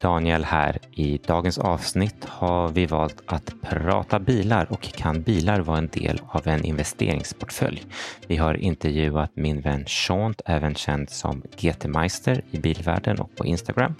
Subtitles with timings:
[0.00, 0.78] Daniel här.
[0.92, 6.20] I dagens avsnitt har vi valt att prata bilar och kan bilar vara en del
[6.28, 7.84] av en investeringsportfölj?
[8.26, 13.94] Vi har intervjuat min vän Sean, även känd som GT-meister i bilvärlden och på Instagram.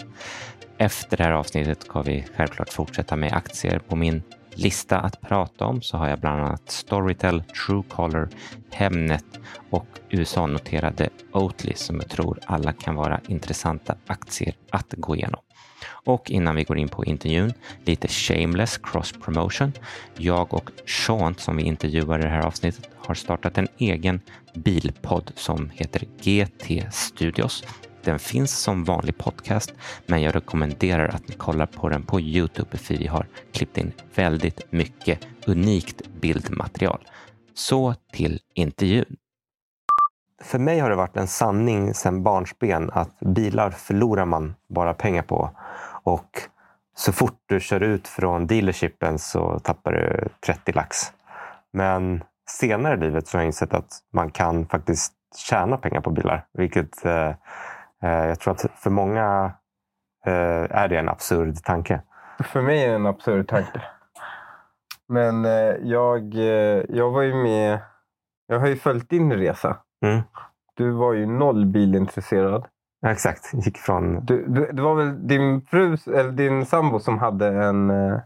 [0.77, 4.23] Efter det här avsnittet ska vi självklart fortsätta med aktier på min
[4.53, 8.29] lista att prata om så har jag bland annat Storytel, Truecaller,
[8.71, 9.25] Hemnet
[9.69, 15.41] och USA-noterade Oatly som jag tror alla kan vara intressanta aktier att gå igenom.
[15.89, 17.53] Och innan vi går in på intervjun,
[17.85, 19.71] lite shameless cross promotion.
[20.17, 24.21] Jag och Sean som vi intervjuar i det här avsnittet har startat en egen
[24.53, 27.63] bilpodd som heter GT Studios.
[28.03, 29.73] Den finns som vanlig podcast,
[30.05, 33.91] men jag rekommenderar att ni kollar på den på Youtube för vi har klippt in
[34.15, 37.07] väldigt mycket unikt bildmaterial.
[37.53, 39.15] Så till intervjun.
[40.41, 45.21] För mig har det varit en sanning sedan barnsben att bilar förlorar man bara pengar
[45.21, 45.49] på.
[46.03, 46.41] Och
[46.95, 50.97] så fort du kör ut från dealershipen så tappar du 30 lax.
[51.73, 56.09] Men senare i livet så har jag insett att man kan faktiskt tjäna pengar på
[56.09, 56.45] bilar.
[56.53, 57.29] Vilket eh,
[58.03, 59.53] eh, jag tror att för många
[60.25, 62.01] eh, är det en absurd tanke.
[62.43, 63.81] För mig är det en absurd tanke.
[65.07, 67.79] Men eh, jag, eh, jag var ju med...
[68.47, 69.77] Jag har ju följt din resa.
[70.05, 70.21] Mm.
[70.73, 72.65] Du var ju noll bilintresserad.
[73.01, 73.53] Ja, exakt.
[73.53, 74.25] Gick från...
[74.25, 78.19] Du, du, det var väl din fru, eller din sambo som hade en, eh,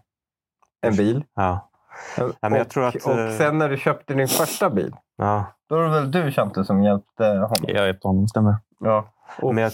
[0.82, 1.24] en bil?
[1.36, 1.70] Ja.
[2.18, 5.46] ja men jag tror att, och eh, sen när du köpte din första bil, ja.
[5.70, 7.66] då var det väl du Chante som hjälpte honom?
[7.68, 8.56] Jag hjälpte honom, stämmer.
[8.80, 9.10] Ja.
[9.42, 9.56] Och...
[9.56, 9.72] Men jag,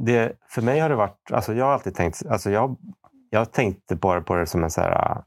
[0.00, 1.32] det, för mig har det varit...
[1.32, 2.22] Alltså jag har alltid tänkt...
[2.30, 2.76] Alltså jag,
[3.30, 5.22] jag tänkte bara på det som en så här, äh,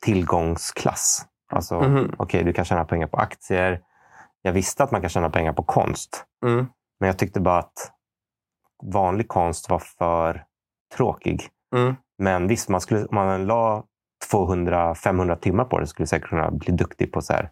[0.00, 1.26] tillgångsklass.
[1.52, 2.04] Alltså, mm -hmm.
[2.04, 3.80] Okej, okay, du kan tjäna pengar på aktier.
[4.48, 6.24] Jag visste att man kan tjäna pengar på konst.
[6.46, 6.66] Mm.
[7.00, 7.92] Men jag tyckte bara att
[8.84, 10.44] vanlig konst var för
[10.96, 11.48] tråkig.
[11.76, 11.94] Mm.
[12.18, 13.84] Men visst, man skulle, om man la
[14.32, 17.50] 200-500 timmar på det skulle jag säkert kunna bli duktig på så här,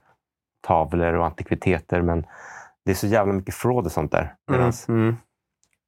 [0.67, 2.03] tavlor och antikviteter.
[2.03, 2.27] Men
[2.85, 4.35] det är så jävla mycket fraud och sånt där.
[4.51, 4.71] Mm.
[4.89, 5.17] Mm.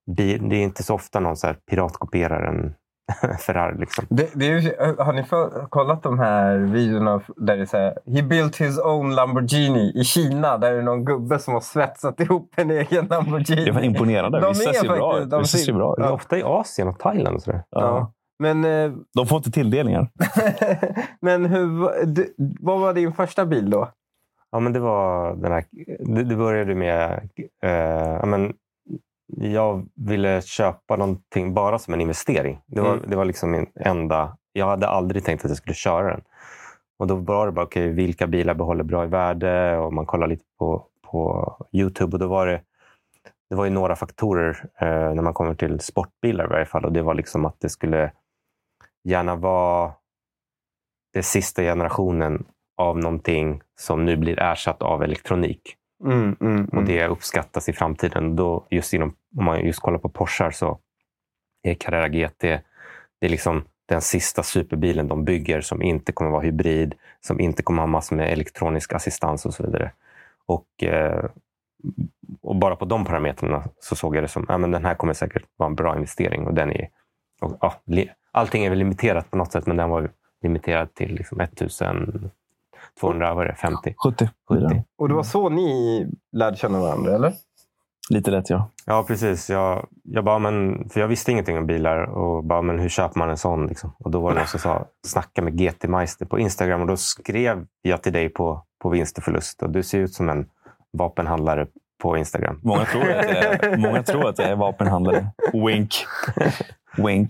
[0.06, 2.74] Det är inte så ofta någon så här piratkopierar en
[3.38, 3.78] Ferrari.
[3.78, 4.04] Liksom.
[4.08, 8.56] Det, det är, har ni för, kollat de här videorna där det säger He built
[8.56, 10.58] his own Lamborghini i Kina.
[10.58, 13.64] Där det är någon gubbe som har svetsat ihop en egen Lamborghini.
[13.64, 14.40] Det var imponerande.
[14.40, 15.30] De Vissa ser bra ut.
[15.30, 16.10] De ser bra Ja.
[16.10, 17.36] Ofta i Asien och Thailand.
[17.36, 17.62] Och sådär.
[17.70, 17.80] Ja.
[17.80, 18.12] ja.
[18.38, 20.10] Men, eh, de får inte tilldelningar.
[21.20, 23.88] men hur, du, vad var din första bil då?
[24.50, 25.64] Ja, men det var den här,
[26.14, 27.28] det, det började med
[27.62, 27.70] eh,
[28.20, 28.52] ja, men
[29.36, 32.60] jag ville köpa någonting bara som en investering.
[32.66, 33.10] Det var, mm.
[33.10, 34.36] det var liksom min enda...
[34.52, 36.22] Jag hade aldrig tänkt att jag skulle köra den.
[36.98, 39.78] Och Då var det bara, okay, vilka bilar behåller bra i värde?
[39.78, 42.60] Och Man kollade lite på, på Youtube och då var det,
[43.50, 46.84] det var ju några faktorer eh, när man kommer till sportbilar i varje fall.
[46.84, 48.12] Och Det var liksom att det skulle
[49.04, 49.92] gärna vara
[51.14, 52.46] den sista generationen
[52.76, 55.77] av någonting som nu blir ersatt av elektronik.
[56.04, 56.84] Mm, mm, och mm.
[56.84, 58.36] det uppskattas i framtiden.
[58.36, 60.78] Då, just inom, om man just kollar på Porschar så
[61.62, 62.62] är Carrera GT
[63.20, 67.62] det är liksom den sista superbilen de bygger som inte kommer vara hybrid, som inte
[67.62, 69.92] kommer ha massor med elektronisk assistans och så vidare.
[70.46, 71.24] Och, eh,
[72.42, 75.12] och bara på de parametrarna så såg jag det som att ja, den här kommer
[75.12, 76.46] säkert vara en bra investering.
[76.46, 76.88] Och den är,
[77.40, 77.74] och, ja,
[78.32, 80.10] allting är väl limiterat på något sätt, men den var
[80.42, 82.30] limiterad till liksom 1000
[83.00, 83.94] 200, vad är det, 50?
[84.04, 84.30] 70.
[84.48, 84.82] 70.
[84.98, 87.32] Och det var så ni lärde känna varandra, eller?
[88.10, 88.70] Lite lätt, ja.
[88.86, 89.50] Ja, precis.
[89.50, 93.18] Jag, jag, bara, men, för jag visste ingenting om bilar och bara, men hur köper
[93.18, 93.66] man en sån?
[93.66, 93.92] Liksom?
[93.98, 96.80] Och då var det någon som sa, snacka med GT Meister på Instagram.
[96.80, 99.62] Och då skrev jag till dig på, på vinst och förlust.
[99.62, 100.46] Och du ser ut som en
[100.92, 101.66] vapenhandlare
[102.02, 102.60] på Instagram.
[102.62, 105.26] Många tror att jag är, många tror att jag är vapenhandlare.
[105.52, 105.94] Wink.
[106.96, 107.28] Wink.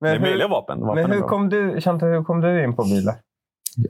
[0.00, 0.80] Men det är vapen.
[0.80, 3.14] vapen men hur kom, du, Shanta, hur kom du in på bilar?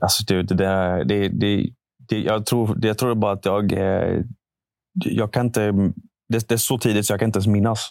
[0.01, 1.69] Alltså, det, det, det, det,
[2.09, 3.73] det, jag, tror, jag tror bara att jag...
[3.73, 4.21] Eh,
[5.05, 5.71] jag kan inte...
[6.29, 7.89] Det, det, är så tidigt så jag kan inte ens minnas.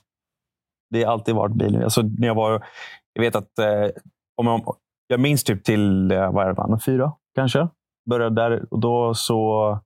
[0.90, 1.82] Det har alltid varit bilen.
[1.82, 2.66] Alltså, när jag, var,
[3.12, 3.58] jag vet att...
[3.58, 3.88] Eh,
[4.36, 4.76] om jag,
[5.06, 7.68] jag minns typ till eh, vad är det, fyra, kanske.
[8.10, 9.78] Började där och då så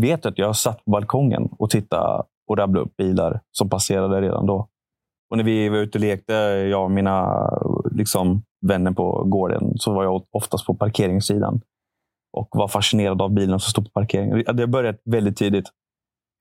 [0.00, 4.20] vet jag att jag satt på balkongen och tittade och rabblade upp bilar som passerade
[4.20, 4.68] redan då.
[5.30, 6.32] Och när vi var ute och lekte,
[6.70, 7.50] jag och mina
[7.90, 11.60] liksom, vänner på gården, så var jag oftast på parkeringssidan.
[12.32, 14.56] Och var fascinerad av bilarna som stod på parkeringen.
[14.56, 15.66] Det började väldigt tidigt.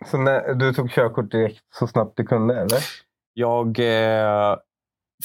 [0.05, 2.79] Så när, du tog körkort direkt så snabbt du kunde, eller?
[3.33, 4.55] Jag eh,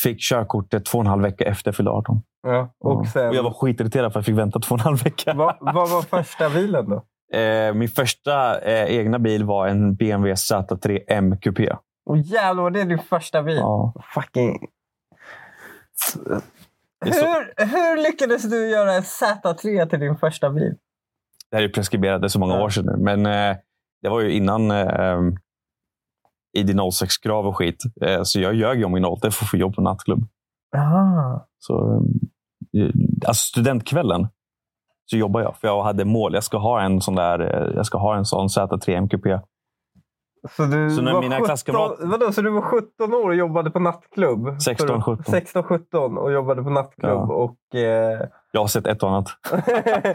[0.02, 2.22] fick körkortet två och en halv vecka efter jag fyllde 18.
[2.42, 3.28] Ja, och, sen...
[3.28, 5.34] och jag var skitirriterad för jag fick vänta två och en halv vecka.
[5.34, 7.04] Vad, var första bilen då?
[7.32, 11.76] Eh, min första eh, egna bil var en BMW Z3 M Coupé.
[12.06, 13.56] Och jävlar, det är din första bil?
[13.56, 13.92] Ja.
[14.14, 14.66] Fucking...
[17.04, 20.74] Hur, hur lyckades du göra en Z3 till din första bil?
[21.50, 22.64] Det här är preskriberat, det är så många Ja.
[22.64, 22.96] år sedan nu.
[23.04, 23.56] Men eh,
[24.02, 25.18] det var ju innan eh,
[26.58, 27.82] ID06-krav och skit.
[28.02, 30.24] Eh, så jag ljög ju om min ålder för att få jobb på nattklubb.
[30.76, 31.46] Aha.
[31.58, 32.02] Så,
[32.78, 32.90] eh,
[33.26, 34.28] alltså studentskvällen
[35.04, 35.56] så jobbar jag.
[35.56, 36.34] För jag hade mål.
[36.34, 39.26] Jag ska ha en sån där, eh, jag ska ha en sån Z3 MQP.
[40.50, 43.34] Så du, Så när var mina 17, klasskamrater- vadå, så du var 17 år och
[43.34, 44.60] jobbade på nattklubb?
[44.62, 45.24] 16, För- 17.
[45.24, 47.10] 16, 17 och jobbade på nattklubb.
[47.28, 47.34] Ja.
[47.34, 48.20] Och, eh,
[48.52, 49.28] Jag har sett ett och annat.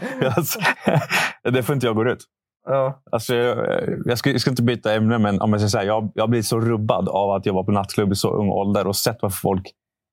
[1.52, 2.24] Det får inte jag gå ut.
[2.66, 3.02] ja.
[3.12, 3.58] Alltså, jag,
[4.04, 6.46] jag, ska, jag ska inte byta ämne, men om jag, ska säga, jag, jag blivit
[6.46, 9.62] så rubbad av att jobba på nattklubb i så ung ålder och sett vad folk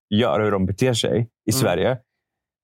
[0.10, 1.62] gör, hur de beter sig i Mm.
[1.62, 1.98] Sverige.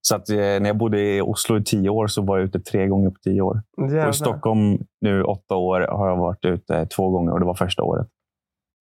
[0.01, 2.59] Så att, eh, när jag bodde i Oslo i tio år så var jag ute
[2.59, 3.61] tre gånger på tio år.
[3.77, 4.07] Jävlar.
[4.07, 7.53] Och i Stockholm nu åtta år har jag varit ute två gånger och det var
[7.53, 8.07] första året.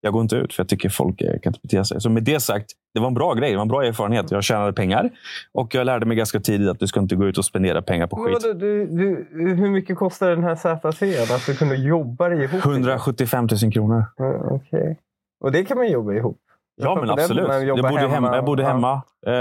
[0.03, 2.01] Jag går inte ut för jag tycker folk eh, kan inte bete sig.
[2.01, 3.51] Så med det sagt, det var en bra grej.
[3.51, 4.31] Det var en bra erfarenhet.
[4.31, 5.11] Jag tjänade pengar
[5.53, 8.07] och jag lärde mig ganska tidigt att du ska inte gå ut och spendera pengar
[8.07, 8.39] på skit.
[8.43, 11.35] vadå, du, du, hur mycket kostar den här Z3?
[11.35, 12.65] Att du kunde jobba dig ihop?
[12.65, 14.05] 175 000 kronor.
[14.17, 14.99] Ja, Okej.
[15.41, 16.39] Och det kan man jobba ihop?
[16.83, 17.49] Ja, men absolut.
[17.49, 18.35] man Jag bodde hemma.
[18.37, 18.69] Jag bodde Ja.
[18.69, 18.93] hemma.
[19.27, 19.33] Eh,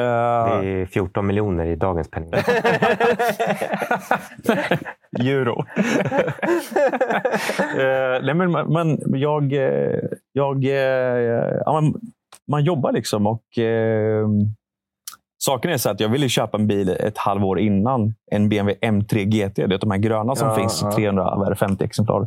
[0.61, 2.31] Det är 14 miljoner i dagens penning.
[5.19, 5.65] euro.
[7.79, 9.99] Eh, nej, men man, man, jag, eh,
[10.33, 10.63] jag,
[11.65, 11.93] ja, man,
[12.47, 14.27] man jobbar liksom och eh,
[15.41, 19.23] Saken är så att jag ville köpa en bil ett halvår innan en BMW M3
[19.25, 19.55] GT.
[19.55, 20.79] Det är de här gröna som Ja, finns.
[20.81, 20.91] ja.
[20.95, 22.19] 350 exemplar.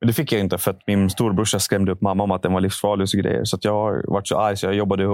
[0.00, 2.52] Men det fick jag inte för att min storebrorsa skrämde upp mamma om att den
[2.52, 3.44] var livsfarlig och så grejer.
[3.44, 5.04] Så att jag har varit så arg så jag jobbade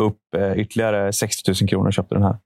[0.00, 2.36] upp eh, ytterligare 60 000 kronor och köpte den här.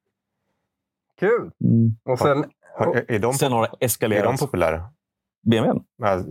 [1.21, 1.51] Kul!
[1.65, 1.97] Mm.
[2.05, 2.45] Och sen,
[2.79, 4.41] Har- Är de, Sen har det är de eskalerat.
[4.41, 4.83] populära?
[5.47, 5.81] BMWn.
[6.03, 6.31] Alltså,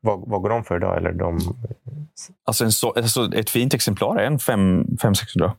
[0.00, 0.96] Vad, vad går de för idag?
[0.96, 1.38] Eller de,
[2.44, 5.50] Alltså, en så, alltså ett fint exemplar är en 500-600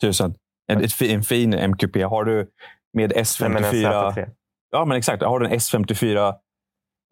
[0.00, 0.34] tusen.
[0.70, 1.96] En, en fin MQP.
[1.96, 2.46] Har du
[2.92, 4.12] med Nej, men en S54...
[4.12, 4.30] Z3.
[4.70, 5.22] Ja, men exakt.
[5.22, 6.34] Har du en S54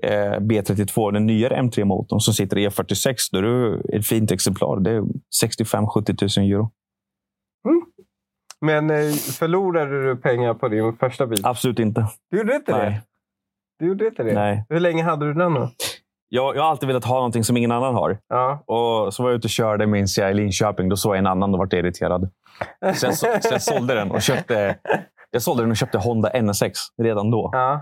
[0.03, 4.81] eh, B32, den nyare M3-motorn som sitter i E46, då är du ett fint exemplar.
[4.81, 5.01] Det är
[5.45, 6.71] 65-70 000 euro.
[8.61, 11.41] men eh, förlorade du pengar på din första bil?
[11.43, 12.07] Absolut inte.
[12.31, 12.79] Du gjorde inte det?
[12.79, 13.03] Nej.
[13.79, 14.35] Du gjorde inte det?
[14.35, 14.65] Nej.
[14.69, 15.71] Hur länge hade du den då?
[16.29, 18.19] Jag, jag har alltid velat ha någonting som ingen annan har.
[18.29, 18.65] Ja.
[18.67, 20.89] Och så var jag ute och körde, minns jag, i Linköping.
[20.89, 22.31] Då såg jag en annan och vart irriterad.
[22.95, 24.77] Så, så jag sålde den och köpte
[25.31, 27.51] jag sålde den och köpte Honda NSX redan då.
[27.53, 27.81] ja.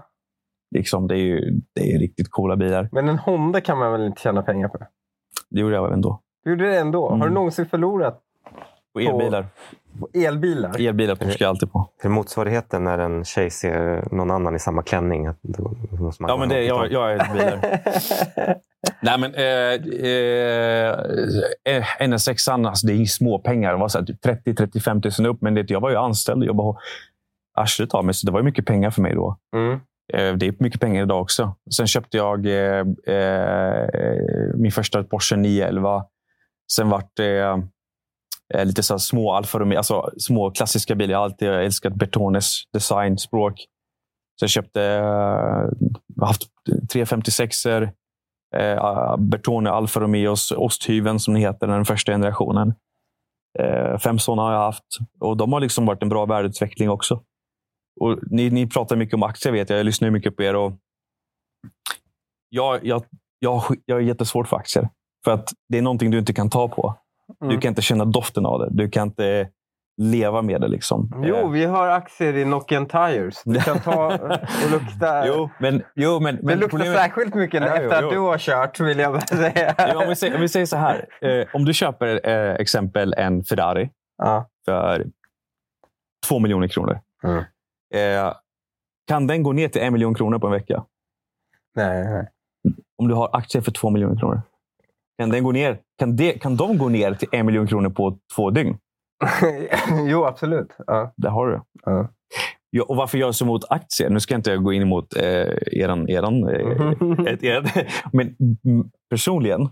[0.74, 2.88] Liksom, det, är ju, det är riktigt coola bilar.
[2.92, 4.78] Men en Honda kan man väl inte tjäna pengar på?
[5.50, 6.20] Det gjorde jag även då.
[6.44, 7.08] Du gjorde det ändå?
[7.08, 7.34] Har du Mm.
[7.34, 8.22] någonsin förlorat
[8.94, 9.46] Och elbilar.
[10.00, 10.80] På elbilar?
[10.80, 11.88] Elbilar torskar jag alltid på.
[12.02, 15.26] Hur motsvarigheten när en tjej ser någon annan i samma klänning?
[15.26, 17.80] att då måste man Ja, men det, jag, jag är bilar.
[19.02, 19.72] Nej, men eh,
[21.74, 23.72] eh, NSX, alltså, det är ju små pengar.
[23.72, 25.42] Det var så här typ 30-35 000 upp.
[25.42, 26.78] Men det, jag var ju anställd och jobbade
[27.56, 28.14] arslet av mig.
[28.14, 29.36] Så det var ju mycket pengar för mig då.
[29.56, 29.72] Mm.
[30.12, 31.54] Eh, Det är mycket pengar idag också.
[31.76, 32.84] Sen köpte jag eh,
[33.16, 33.88] eh,
[34.54, 36.04] min första Porsche 911.
[36.72, 37.56] Sen vart det eh,
[38.54, 41.12] Eh, lite så här små Alfa Romeo, alltså små klassiska bilar.
[41.12, 43.66] Jag har alltid älskat Bertones designspråk.
[44.40, 45.02] Så jag köpte, eh,
[46.20, 46.42] har haft
[46.92, 47.92] 356 er
[48.56, 52.74] eh, ah, Bertone Alfa Romeos osthyveln som det heter, den första generationen.
[53.58, 57.22] Eh, fem sådana har jag haft och de har liksom varit en bra värdeutveckling också.
[58.00, 59.78] Och ni, ni pratar mycket om aktier, vet jag.
[59.78, 60.56] Jag lyssnar mycket på er.
[60.56, 60.72] Och
[62.48, 63.04] jag, jag,
[63.38, 64.88] jag, jag är jättesvårt för aktier.
[65.24, 66.94] För att det är någonting du inte kan ta på.
[67.48, 67.60] Du Mm.
[67.60, 68.68] kan inte känna doften av det.
[68.70, 69.48] Du kan inte
[70.02, 70.68] leva med det.
[70.68, 71.22] Liksom.
[71.26, 73.42] Jo, Eh, vi har aktier i Nokian Tires.
[73.44, 74.06] Du kan ta
[74.64, 75.26] och lukta.
[75.26, 78.10] jo, men, jo, men, det men luktar problemet- särskilt mycket Ja, efter jo, att jo.
[78.10, 79.74] du har kört, vill jag bara säga.
[79.78, 81.06] Ja, om, vi säger, om vi säger så här.
[81.20, 84.48] Eh, om du köper eh, exempel en Ferrari Ja.
[84.64, 85.06] för
[86.28, 87.00] två miljoner kronor.
[87.24, 87.44] Mm.
[87.94, 88.32] Eh,
[89.08, 90.84] kan den gå ner till en miljon kronor på en vecka?
[91.76, 92.28] Nej, nej.
[92.98, 94.42] Om du har aktier för två miljoner kronor.
[95.18, 98.18] Kan, den gå ner, kan, det, kan de gå ner till en miljon kronor på
[98.36, 98.78] två dygn?
[100.06, 100.76] jo, absolut.
[100.86, 101.12] Ja.
[101.16, 101.62] Där har du det.
[101.84, 102.08] Ja.
[102.70, 104.10] Ja, och varför jag är så emot aktier?
[104.10, 105.22] Nu ska jag inte gå in emot eh,
[105.72, 109.68] eran, eran, eh, ett, ert, men mm, personligen,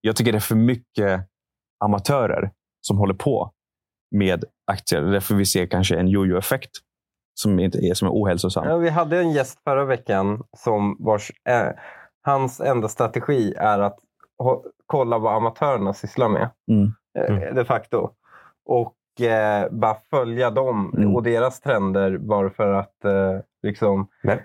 [0.00, 1.20] jag tycker det är för mycket
[1.84, 2.50] amatörer
[2.80, 3.52] som håller på
[4.16, 5.00] med aktier.
[5.00, 6.70] Det är därför vi ser kanske en jojo-effekt
[7.34, 8.68] som, inte är, som är ohälsosam.
[8.68, 11.68] Ja, vi hade en gäst förra veckan som vars, eh,
[12.22, 13.98] hans enda strategi är att
[14.86, 16.50] kolla vad amatörerna sysslar med.
[16.70, 16.92] Mm.
[17.18, 18.10] Eh, De facto.
[18.66, 21.14] Och eh, bara följa dem mm.
[21.14, 24.08] och deras trender bara för att eh, liksom.
[24.22, 24.38] Eh,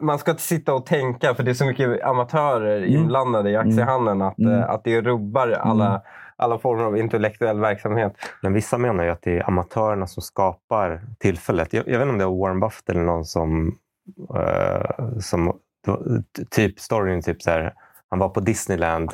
[0.00, 2.94] man ska inte sitta och tänka, för det är så mycket amatörer mm.
[2.94, 3.68] inblandade i mm.
[3.68, 4.62] aktiehandeln, att, mm.
[4.62, 6.00] att det rubbar alla mm.
[6.36, 8.12] alla former av intellektuell verksamhet.
[8.42, 11.72] Men vissa menar ju att det är amatörerna som skapar tillfället.
[11.72, 13.76] Jag, jag vet inte om det var Warren Buffett eller någon som,
[14.34, 15.58] uh, som
[16.50, 17.74] typ storyn typ så här,
[18.10, 19.12] han var på Disneyland,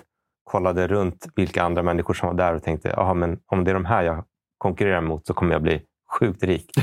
[0.53, 3.85] kollade runt vilka andra människor som var där och tänkte, men om det är de
[3.85, 4.25] här jag
[4.59, 5.83] konkurrerar mot så kommer jag bli
[6.19, 6.71] sjukt rik.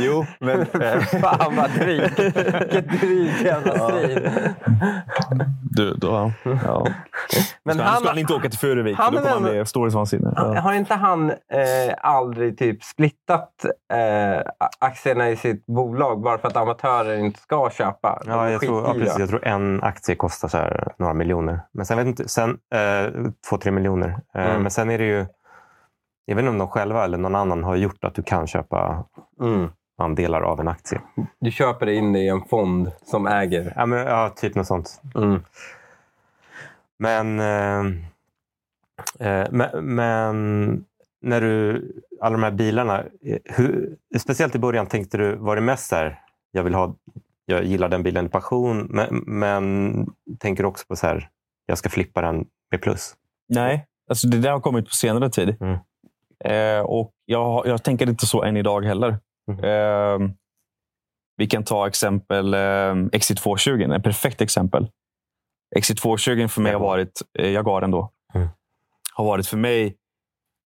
[0.00, 0.66] jo, men
[1.20, 2.00] fan vad dryg.
[2.00, 4.30] Vilket drygt jävla svin.
[5.62, 6.86] Du, då, ja.
[7.64, 9.90] Men ska, han, ska han inte åka till Furuvik, då kommer han bli stor i
[9.90, 10.32] vansinne.
[10.36, 10.60] Ja.
[10.60, 11.36] Har inte han eh,
[11.98, 18.22] aldrig typ splittat eh, aktierna i sitt bolag bara för att amatörer inte ska köpa?
[18.26, 21.60] Ja, jag tror, ja, precis, jag tror en aktie kostar så här, några miljoner.
[21.72, 23.12] Men sen, vet inte, sen eh,
[23.50, 24.08] två, tre miljoner.
[24.34, 24.62] Eh, mm.
[24.62, 25.26] Men sen är det ju
[26.24, 29.04] jag vet inte om de själva eller någon annan har gjort att du kan köpa
[29.40, 29.68] mm.
[29.98, 31.00] andelar av en aktie.
[31.40, 33.72] Du köper in det i en fond som äger?
[33.76, 35.02] Ja, men, ja typ något sånt.
[35.14, 35.40] Mm.
[36.98, 37.84] Men, eh,
[39.28, 40.84] eh, men, men,
[41.20, 43.04] när du, alla de här bilarna,
[43.44, 46.94] hur, speciellt i början tänkte du, var det mest så här, jag vill ha,
[47.46, 49.94] jag gillar den bilen i passion, men, men
[50.38, 51.28] tänker du också på så här,
[51.66, 53.14] jag ska flippa den med plus?
[53.48, 55.56] Nej, alltså det där har kommit på senare tid.
[55.60, 55.78] Mm.
[56.44, 59.18] Eh, och jag, jag tänker inte så än idag heller.
[59.50, 59.64] Mm.
[59.64, 60.30] Eh,
[61.36, 64.88] vi kan ta exempel eh, Exit 220, ett perfekt exempel.
[65.76, 68.48] Exit 220 för mig har varit, eh, Jaguaren då, mm.
[69.14, 69.96] har varit för mig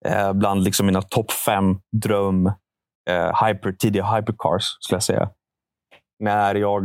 [0.05, 2.45] eh, bland liksom mina topp fem dröm
[3.09, 5.29] eh, hyper, tidiga hypercars, skulle jag säga.
[6.19, 6.83] När jag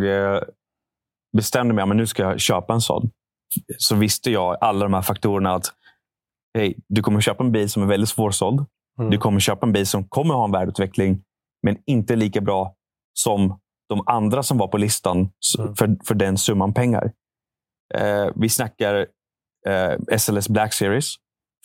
[1.36, 3.10] bestämde mig att nu ska jag köpa en sån,
[3.78, 5.72] så visste jag alla de här faktorerna att
[6.58, 8.66] hey, du kommer köpa en bil som är väldigt svårsåld.
[8.98, 9.10] Mm.
[9.10, 11.22] Du kommer köpa en bil som kommer ha en värdeutveckling,
[11.62, 12.74] men inte lika bra
[13.12, 15.74] som de andra som var på listan mm.
[15.74, 17.12] för, för den summan pengar.
[17.94, 19.06] Eh, vi snackar
[19.66, 21.14] eh, SLS Black Series,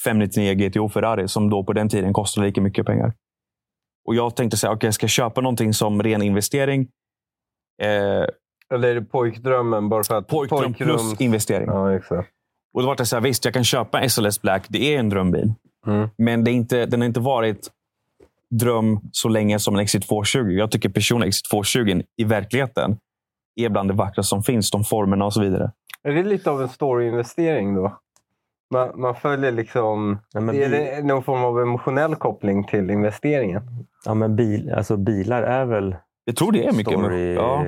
[0.03, 3.13] 599 GTO Ferrari, som då på den tiden kostade lika mycket pengar.
[4.08, 6.82] Och Jag tänkte säga, okay, jag ska köpa någonting som ren investering.
[7.82, 7.88] Eh,
[8.74, 9.89] Eller är det pojkdrömmen?
[9.89, 10.89] Bara för att pojkdröm pojkrum...
[10.89, 11.67] plus investering.
[11.67, 12.29] Ja, exakt.
[12.74, 14.65] Och då var det så här, visst, jag kan köpa SLS Black.
[14.70, 15.53] Det är en drömbil.
[15.86, 16.10] Mm.
[16.18, 17.72] Men det är inte, den har inte varit
[18.50, 20.39] dröm så länge som en Exit 220.
[20.39, 22.98] Jag tycker personligen Exit 220 i verkligheten
[23.56, 24.72] är bland det vackraste som finns.
[24.72, 25.72] De formerna och så vidare.
[26.04, 28.00] Är det lite av en storyinvestering då?
[28.72, 30.20] Man, man följer liksom...
[30.32, 30.72] Ja, är bil...
[30.72, 33.62] det någon form av emotionell koppling till investeringen?
[34.06, 36.94] Ja, men bil, alltså bilar är väl jag tror det är mycket.
[36.94, 37.65] Story ja.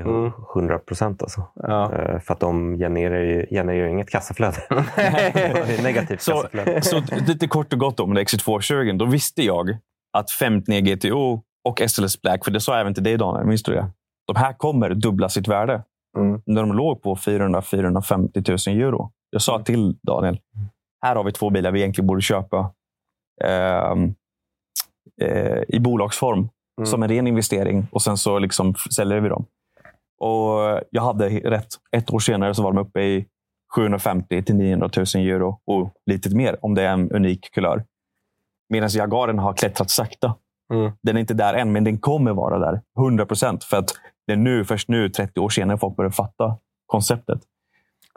[0.56, 1.48] 100 procent alltså.
[1.56, 1.92] Ja.
[1.94, 4.58] Uh, för att de genererar ju, genererar ju inget kassaflöde.
[4.96, 6.82] det är negativt så, kassaflöde.
[6.82, 8.98] så lite kort och gott om det Exit220.
[8.98, 9.78] Då visste jag
[10.18, 13.64] att 59 GTO och SLS Black, för det sa jag även till dig Daniel, minns
[13.64, 13.88] du det?
[14.28, 15.84] De här kommer dubbla sitt värde.
[16.18, 16.42] Mm.
[16.46, 19.12] När de låg på 400-450 000 euro.
[19.30, 20.40] Jag sa till Daniel,
[21.06, 22.72] här har vi två bilar vi egentligen borde köpa
[23.44, 23.92] eh,
[25.22, 26.86] eh, i bolagsform mm.
[26.86, 29.46] som en ren investering och sen så liksom säljer vi dem.
[30.20, 31.68] Och Jag hade rätt.
[31.92, 33.26] Ett år senare så var de uppe i
[33.76, 37.86] 750 till 900 000 euro och lite mer om det är en unik kulör.
[38.70, 40.36] Medan Jagaren har klättrat sakta.
[40.74, 40.92] Mm.
[41.04, 42.82] Den är inte där än, men den kommer vara där.
[43.00, 43.64] 100 procent.
[43.64, 43.94] För att
[44.28, 47.42] det är nu, först nu, 30 år senare, folk börjar fatta konceptet.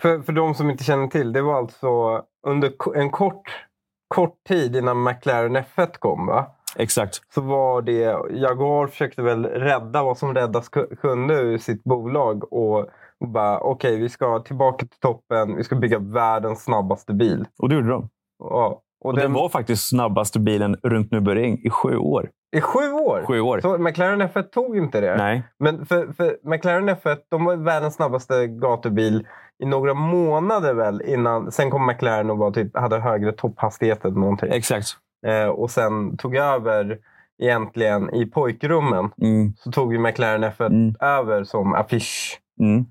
[0.03, 3.67] För, för de som inte känner till, det var alltså under en kort,
[4.09, 6.47] kort tid innan McLaren F1 kom, va?
[6.77, 7.21] Exakt.
[7.35, 10.69] Så var det, Jaguar försökte väl rädda vad som räddas
[11.01, 12.53] kunde ur sitt bolag.
[12.53, 12.79] Och,
[13.21, 15.57] och bara, okej, okay, vi ska tillbaka till toppen.
[15.57, 17.45] Vi ska bygga världens snabbaste bil.
[17.59, 18.09] Och det gjorde de.
[18.39, 18.83] Ja.
[19.01, 22.31] Och, och den, den, var faktiskt snabbaste bilen runt Nürburgring i sju år.
[22.57, 23.25] I sju år?
[23.27, 23.61] Sju år.
[23.61, 25.17] Så McLaren F1 tog inte det?
[25.17, 25.43] Nej.
[25.59, 29.27] Men för, för McLaren F1 de var världens snabbaste gatubil
[29.63, 31.53] i några månader väl innan.
[31.53, 34.53] Sen kom McLaren och var typ, hade högre topphastighet eller någonting.
[34.53, 34.97] Exakt.
[35.27, 36.99] Eh, och sen tog över
[37.43, 39.11] egentligen i pojkrummen.
[39.23, 39.55] Mm.
[39.57, 40.95] Så tog ju McLaren F1 mm.
[41.01, 42.41] över som affisch.
[42.61, 42.85] Mm.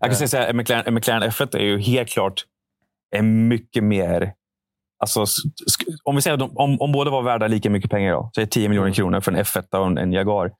[0.00, 0.26] Jag kan eh.
[0.26, 2.44] säga att McLaren, McLaren F1 är ju helt klart
[3.16, 4.34] en mycket mer...
[4.98, 5.24] Alltså,
[6.04, 8.44] om vi säger att om, om båda var värda lika mycket pengar, då, så är
[8.44, 8.94] det 10 miljoner mm.
[8.94, 10.52] kronor för en F1 och en, en Jaguar.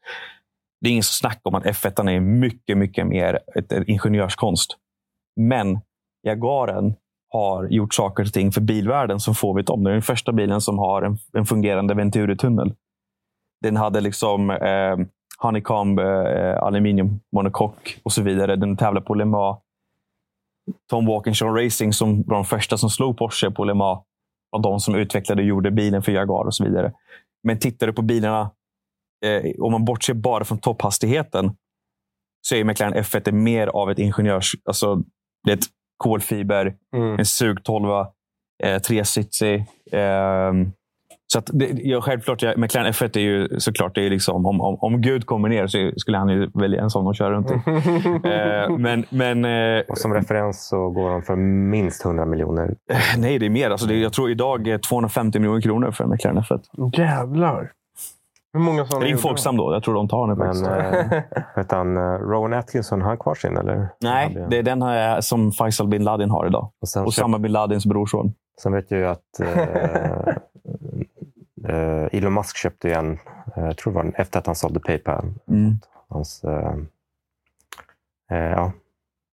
[0.81, 4.76] Det är ingen snack om att F1 är mycket, mycket mer ett, ett ingenjörskonst.
[5.37, 5.81] Men
[6.23, 6.95] Jaguaren
[7.34, 9.84] har gjort saker och ting för bilvärlden som får vet om.
[9.84, 12.74] Det är den första bilen som har en, en fungerande Venturi-tunnel.
[13.62, 14.96] Den hade liksom eh,
[15.38, 18.56] honeycomb, eh, aluminium, monokock och så vidare.
[18.56, 19.58] Den tävlar på Le Mans.
[20.90, 24.04] Tom Walkinshaw Racing som var de första som slog Porsche på Le Mans.
[24.56, 26.92] av de som utvecklade och gjorde bilen för Jaguar och så vidare.
[27.42, 28.50] Men tittar du på bilarna,
[29.24, 31.56] eh, om man bortser bara från topphastigheten,
[32.40, 34.52] så är McLaren F1 mer av ett ingenjörs...
[34.64, 35.02] Alltså,
[35.44, 35.66] det är ett
[36.04, 37.18] kolfiber, mm.
[37.18, 38.06] en sugtolva,
[38.64, 39.54] eh, tresitsig.
[39.92, 40.52] Eh,
[41.26, 44.61] så att det, ja, självklart, ja, McLaren F1 är ju såklart, det är liksom, om,
[44.61, 47.50] om, om Gud kommer ner så skulle han ju välja en sån att köra runt
[47.50, 47.54] i.
[48.28, 52.75] eh, men, men, eh, och som referens så går de för minst 100 miljoner.
[52.90, 53.70] Eh, nej, det är mer.
[53.70, 56.61] Alltså det, jag tror idag är 250 miljoner kronor för McLaren F1.
[56.99, 57.70] Jävlar!
[58.54, 59.73] Hur många sådana Ring Folksam då.
[59.73, 60.38] Jag tror de tar den.
[60.38, 60.64] Men,
[61.56, 63.56] äh, han, uh, Rowan Atkinson, har han kvar sin?
[63.56, 63.88] Eller?
[64.00, 66.70] Nej, det är den här som Faisal bin Laden har idag.
[66.80, 68.32] Och, och samma bin Ladins brorson.
[68.62, 70.34] Sen vet jag ju att uh,
[71.68, 73.18] Uh, Elon Musk köpte ju en,
[73.56, 75.25] jag tror det var efter att han sålde Paypal.
[75.49, 75.73] Mm.
[76.08, 76.40] Hans,
[78.28, 78.73] ja.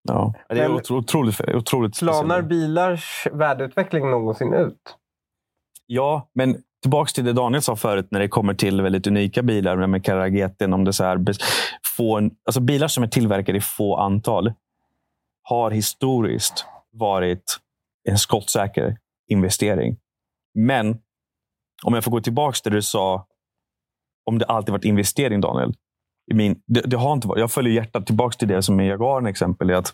[0.04, 0.34] ja.
[0.50, 4.96] Det är otroligt, otroligt Planar bilars värdeutveckling någonsin ut?
[5.86, 9.88] Ja, men tillbaka till det Daniel sa förut när det kommer till väldigt unika bilar
[9.88, 10.74] med Carrageten.
[10.74, 11.20] Om det så här,
[11.98, 14.54] få alltså bilar som är tillverkade i få antal
[15.44, 17.58] har historiskt varit
[18.04, 19.98] en skottsäker investering.
[20.54, 20.98] Men
[21.84, 23.26] om jag får gå tillbaka till det du sa
[24.26, 25.74] om det alltid varit investering, Daniel.
[26.32, 27.40] I min, det, det, har inte varit.
[27.40, 29.70] Jag följer hjärtat tillbaka till det som är Jaguaren exempel.
[29.70, 29.94] Är att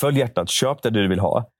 [0.00, 1.50] följ hjärtat, köp det du vill ha.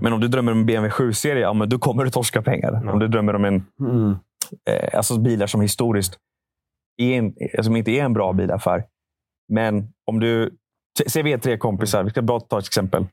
[0.00, 2.72] Men om du drömmer om en BMW 7-serie, ja, då kommer du torska pengar.
[2.72, 2.88] Mm.
[2.88, 4.16] Om du drömmer om en, mm.
[4.70, 6.18] eh, alltså bilar som historiskt
[6.96, 8.84] är en, som inte är en bra bilaffär.
[9.48, 10.56] Men om du...
[11.06, 12.04] Säg vi är tre kompisar.
[12.04, 13.06] Vi ska bara ta ett exempel.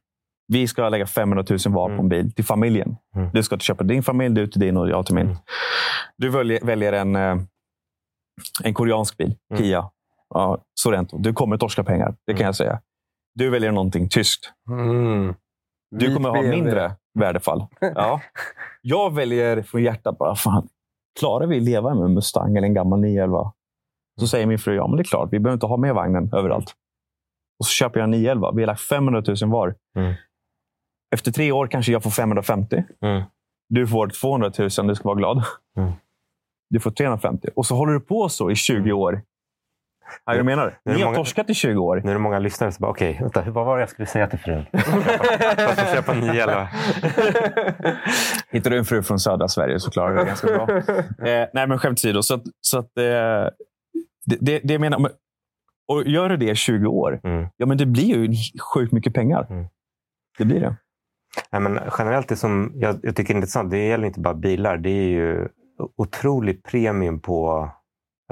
[0.48, 2.10] Vi ska lägga 500 000 var på en mm.
[2.10, 2.96] bil till familjen.
[3.16, 3.30] Mm.
[3.34, 5.26] Du ska köpa din familj, du till din och jag till min.
[5.26, 5.38] Mm.
[6.18, 7.38] Du väljer, väljer en, eh,
[8.64, 9.36] en koreansk bil.
[9.58, 9.90] Kia.
[10.30, 11.18] Ja, Sorento.
[11.18, 12.82] Du kommer torska pengar, det kan jag säga.
[13.36, 14.52] Du väljer någonting tyskt.
[14.70, 15.36] Mm.
[15.92, 17.66] Du kommer ha mindre värdefall.
[17.80, 18.22] Ja.
[18.82, 20.68] Jag väljer från hjärtat bara, fan,
[21.20, 23.54] klarar vi leva med en Mustang eller en gammal 911?
[24.20, 26.34] Så säger min fru, ja men det är klart, vi behöver inte ha med vagnen
[26.34, 26.74] överallt.
[27.60, 28.52] Och så köper jag en 911.
[28.56, 29.76] Vi har lagt 500 000 var.
[29.98, 30.14] Mm.
[31.16, 32.84] Efter tre år kanske jag får 550.
[33.02, 33.24] Mm.
[33.70, 35.44] Du får 200 000, du ska vara glad.
[35.78, 35.92] Mm.
[36.70, 37.48] Du får 350.
[37.56, 38.98] Och så håller du på så i 20 mm.
[38.98, 39.22] år.
[40.26, 42.02] Ja, jag menar, ni har många, torskat i 20 år.
[42.04, 44.28] Nu är det många lyssnare som bara, okej, okay, vad var det jag skulle säga
[44.28, 44.66] till frun?
[44.72, 46.68] jag ska köpa en 911.
[48.52, 50.68] Hittar du en fru från södra Sverige så klarar du det ganska bra.
[51.28, 52.24] Eh, nej, men skämt åsido.
[52.24, 53.04] Så, så att, eh,
[54.26, 55.12] det, det, det jag menar,
[55.88, 57.48] och gör du det i 20 år, mm.
[57.58, 58.34] ja, men det blir ju
[58.74, 59.48] sjukt mycket pengar.
[59.50, 59.66] Mm.
[60.38, 60.76] Det blir det.
[61.50, 64.78] Ja, men generellt, det som jag, jag tycker är intressant, det gäller inte bara bilar.
[64.78, 65.48] Det är ju
[65.98, 67.70] otroligt premium på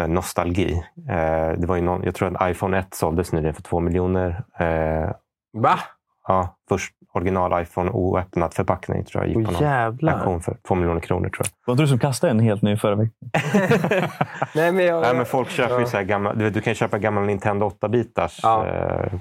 [0.07, 0.83] nostalgi.
[1.09, 4.43] Eh, det var ju någon, jag tror att iPhone 1 såldes nyligen för två miljoner.
[4.59, 5.11] Eh,
[5.53, 5.79] Va?
[6.27, 10.99] Ja, först original iPhone oöppnad förpackning tror jag gick på någon auktion för två miljoner
[11.01, 11.29] kronor.
[11.29, 11.71] tror jag.
[11.71, 13.29] Var det du som kastade en helt ny förra veckan?
[14.55, 15.79] Nej, men, jag, Nej, men folk köper ja.
[15.79, 16.33] ju så här gamla...
[16.33, 18.39] Du, du kan köpa gamla Nintendo 8-bitars.
[18.43, 18.67] Ja.
[18.67, 19.13] Eh,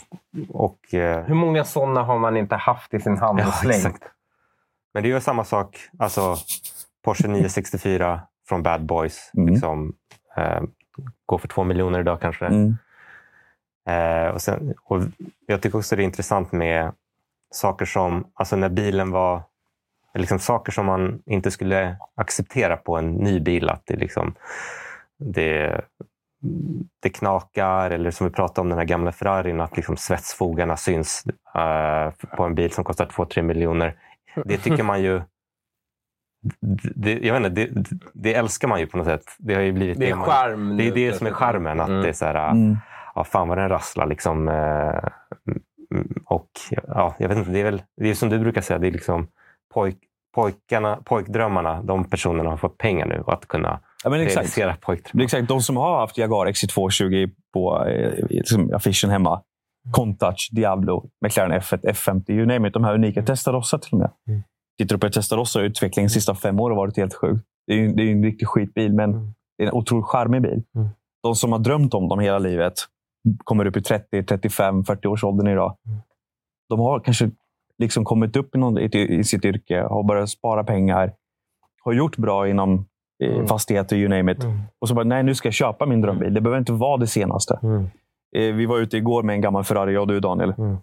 [0.49, 4.03] och, eh, Hur många sådana har man inte haft i sin hand och slängt?
[4.95, 5.79] Men det är ju samma sak.
[5.99, 6.37] Alltså,
[7.05, 9.31] Porsche 964 från Bad Boys.
[9.37, 9.49] Mm.
[9.49, 9.93] Liksom, eh,
[11.27, 12.47] går för två miljoner idag kanske.
[12.47, 12.77] Mm.
[13.89, 15.03] Eh, och, sen, och
[15.47, 16.93] Jag tycker också det är intressant med
[17.51, 19.43] saker som, alltså när bilen var,
[20.15, 23.69] liksom saker som man inte skulle acceptera på en ny bil.
[23.69, 24.35] Att det, liksom,
[25.19, 25.81] det,
[27.01, 31.25] det knakar eller som vi pratade om den här gamla Ferrarin, att liksom svetsfogarna syns
[31.57, 33.99] uh, på en bil som kostar 2-3 miljoner.
[34.45, 35.23] Det tycker man ju
[36.95, 39.25] det, jag vet inte, det, det, älskar man ju på något sätt.
[39.39, 40.77] Det har ju blivit det är det, charm.
[40.77, 41.81] det är det som är charmen.
[41.81, 42.03] Att mm.
[42.03, 42.77] det är så här, mm.
[43.15, 44.07] ja, fan vad den rasslar.
[44.07, 45.09] Liksom, eh,
[46.25, 46.51] och
[46.87, 48.93] ja, jag vet inte, det är väl det är som du brukar säga, det är
[48.93, 49.29] liksom
[49.75, 49.99] pojk,
[50.35, 54.37] pojkarna, pojkdrömmarna, de personerna har fått pengar nu att kunna ja, men exakt.
[54.37, 55.25] realisera pojkdrömmar.
[55.25, 59.43] Exakt, de som har haft Jaguar XC220 på eh, liksom affischen hemma.
[59.93, 62.75] Contouch, Diablo, McLaren F1, F50, you name it.
[62.75, 64.11] De här unika Testarossa till och med.
[64.29, 64.43] Mm.
[64.79, 67.45] Tittar du på Testarossa-utvecklingen de sista fem åren har varit helt sjukt.
[67.67, 69.35] Det är, det är en riktig skitbil, men mm.
[69.59, 70.63] det är en otroligt charmig bil.
[70.75, 70.89] Mm.
[71.23, 72.75] De som har drömt om dem hela livet
[73.45, 75.77] kommer upp i 30, 35, 40 års åldern idag.
[75.87, 75.99] Mm.
[76.69, 77.31] De har kanske
[77.79, 81.13] liksom kommit upp i, någon, i, sitt yrke, har börjat spara pengar,
[81.85, 82.87] har gjort bra inom
[83.25, 83.47] eh, mm.
[83.47, 84.45] fastigheter, you name it.
[84.45, 84.61] Mm.
[84.79, 86.35] Och så bara, nej, nu ska jag köpa min drömbil.
[86.35, 87.59] Det behöver inte vara det senaste.
[87.63, 87.85] Mm.
[88.37, 90.55] Eh, vi var ute igår med en gammal Ferrari, jag och du Daniel.
[90.59, 90.77] Mm.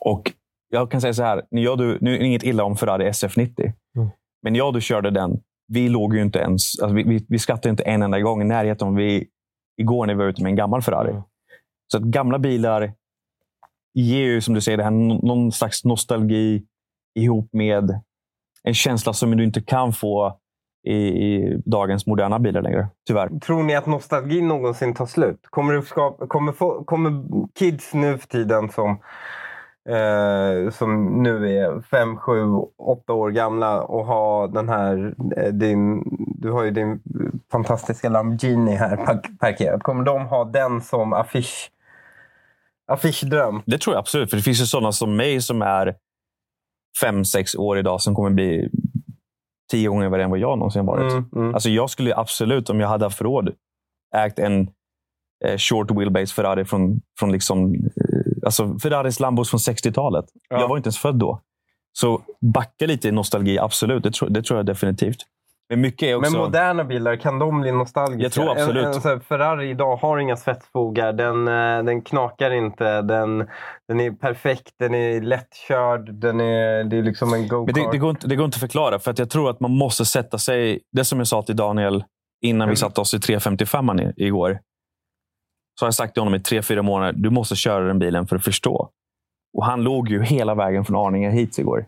[0.00, 0.32] Och
[0.68, 3.10] jag kan säga så här, när jag, du, nu är det inget illa om Ferrari
[3.10, 3.72] SF90.
[3.96, 4.08] Mm.
[4.42, 7.38] Men jag och du körde den, vi låg ju inte ens, alltså vi, vi, vi
[7.38, 9.28] skrattade inte en enda gång i närheten om vi
[9.76, 11.10] igår när vi var ute med en gammal Ferrari.
[11.10, 11.22] Mm.
[11.92, 12.92] Så att gamla bilar
[13.94, 14.90] ger ju, som du säger, det här,
[15.26, 16.62] någon slags nostalgi
[17.14, 18.00] ihop med
[18.62, 20.38] en känsla som du inte kan få
[20.86, 22.88] i, i, dagens moderna bilar längre.
[23.06, 23.38] Tyvärr.
[23.38, 25.40] Tror ni att nostalgin någonsin tar slut?
[25.50, 27.24] Kommer, det skapa, kommer, få, kommer
[27.58, 28.98] kids nu för tiden som
[29.88, 32.42] eh, som nu är fem, sju,
[32.78, 36.04] åtta år gamla och ha den här, eh, din,
[36.40, 37.00] du har ju din
[37.52, 39.82] fantastiska Lamborghini här parkerad.
[39.82, 41.70] Kommer de ha den som affisch,
[42.86, 43.62] affischdröm?
[43.66, 45.96] Det tror jag absolut, för det finns ju sådana som mig som är
[47.00, 48.70] fem, sex år idag som kommer bli
[49.70, 51.12] tio gånger värre än vad jag någonsin varit.
[51.12, 51.54] Mm, mm.
[51.54, 53.54] Alltså jag skulle absolut, om jag hade haft råd,
[54.16, 54.70] ägt en
[55.58, 60.24] short wheelbase Ferrari från, från liksom, eh, alltså Ferraris Lambos från 60-talet.
[60.48, 60.60] Ja.
[60.60, 61.40] Jag var inte ens född då.
[61.92, 64.02] Så backa lite i nostalgi, absolut.
[64.02, 65.18] Det tror, det tror jag definitivt.
[65.68, 66.30] Men, mycket också...
[66.30, 68.22] Men moderna bilar, kan de bli nostalgiska?
[68.22, 69.04] Jag tror absolut.
[69.04, 71.12] En, en, Ferrari idag har inga svetsfogar.
[71.12, 73.02] Den, eh, den knakar inte.
[73.02, 73.38] Den,
[73.88, 74.72] den är perfekt.
[74.78, 76.14] Den är lättkörd.
[76.14, 77.74] Den är, det är liksom en go-kart.
[77.74, 78.98] Det, det, går inte, det går inte att förklara.
[78.98, 80.80] För att jag tror att man måste sätta sig...
[80.92, 82.04] Det som jag sa till Daniel
[82.42, 82.70] innan mm.
[82.70, 84.58] vi satte oss i 355 igår.
[85.74, 87.12] Så har jag sagt till honom i tre, fyra månader.
[87.12, 88.90] Du måste köra den bilen för att förstå.
[89.56, 91.86] Och han låg ju hela vägen från Arninge hit igår.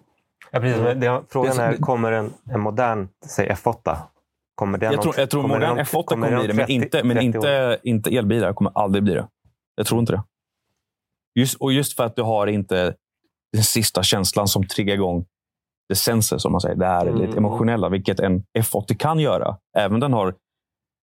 [0.51, 0.81] Ja, precis.
[0.81, 1.01] Mm.
[1.01, 3.96] Det, frågan är, kommer en, en modern, säg F8,
[4.57, 7.79] Kommer jag, tror, jag tror modern F8 kommer, kommer bli det, men, inte, men inte,
[7.83, 9.29] inte elbilar kommer aldrig bli det.
[9.75, 10.22] Jag tror inte det.
[11.35, 12.94] Just, och just för att du har inte
[13.53, 15.25] den sista känslan som triggar igång
[15.88, 16.77] det senser, som man säger.
[16.77, 17.20] Det här mm.
[17.20, 19.57] lite emotionella, vilket en F80 kan göra.
[19.79, 20.35] Även den har,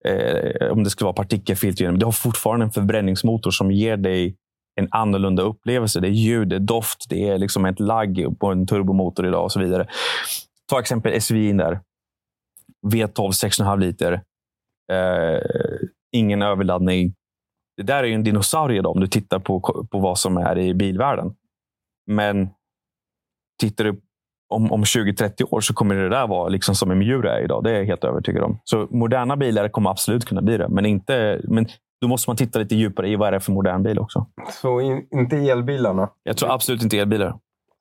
[0.05, 4.35] eh, om det skulle vara partikelfilter, det har fortfarande en förbränningsmotor som ger dig
[4.79, 5.99] en annorlunda upplevelse.
[5.99, 9.43] Det är ljud, det är doft, det är liksom ett lagg på en turbomotor idag
[9.43, 9.87] och så vidare.
[10.69, 11.79] Ta exempel SVI där.
[12.87, 14.13] V12 6,5 liter.
[14.91, 15.41] Eh,
[16.11, 17.13] ingen överladdning.
[17.77, 19.59] Det där är ju en dinosaurie då, om du tittar på,
[19.91, 21.35] på vad som är i bilvärlden.
[22.07, 22.49] Men
[23.59, 24.01] tittar du
[24.49, 27.63] om, om 20-30 år så kommer det där vara liksom som en Miura är idag.
[27.63, 28.59] Det är jag helt övertygad om.
[28.63, 30.67] Så moderna bilar kommer absolut kunna bli det.
[30.69, 31.67] Men, inte, men
[32.01, 34.25] då måste man titta lite djupare i vad det är för modern bil också.
[34.51, 36.09] Så in, inte elbilarna?
[36.23, 37.35] Jag tror absolut inte elbilar.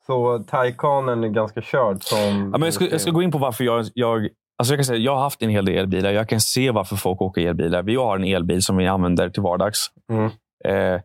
[0.07, 2.03] Så Taycanen är ganska körd?
[2.03, 4.79] Som ja, men jag, ska, jag ska gå in på varför jag, jag Alltså jag,
[4.79, 6.11] kan säga, jag har haft en hel del elbilar.
[6.11, 7.83] Jag kan se varför folk åker elbilar.
[7.83, 9.87] Vi har en elbil som vi använder till vardags.
[10.11, 10.31] Mm.
[10.65, 11.01] Eh,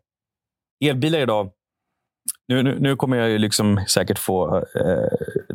[0.85, 1.49] elbilar idag...
[2.47, 4.63] Nu, nu, nu, kommer jag liksom säkert få eh,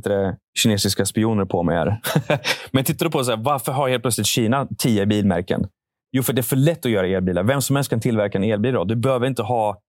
[0.04, 2.00] det, kinesiska spioner på mig här.
[2.70, 5.66] Men tittar du på så här, varför har helt plötsligt Kina tio bilmärken?
[6.12, 7.42] Jo, för det är för lätt att göra elbilar.
[7.42, 8.74] Vem som helst kan tillverka en elbil.
[8.74, 8.84] Då.
[8.84, 9.82] Du behöver inte ha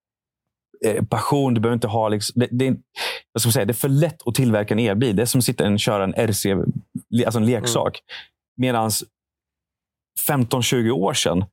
[0.86, 1.54] eh, passion.
[1.54, 2.08] Du behöver inte ha...
[2.08, 2.76] Liksom, det, det,
[3.32, 5.16] vad ska säga, det är för lätt att tillverka en elbil.
[5.16, 6.46] Det är som att sitta och köra en RC,
[7.26, 7.98] alltså en leksak.
[7.98, 8.02] Mm.
[8.56, 8.90] Medan
[10.30, 11.44] 15-20 år sedan,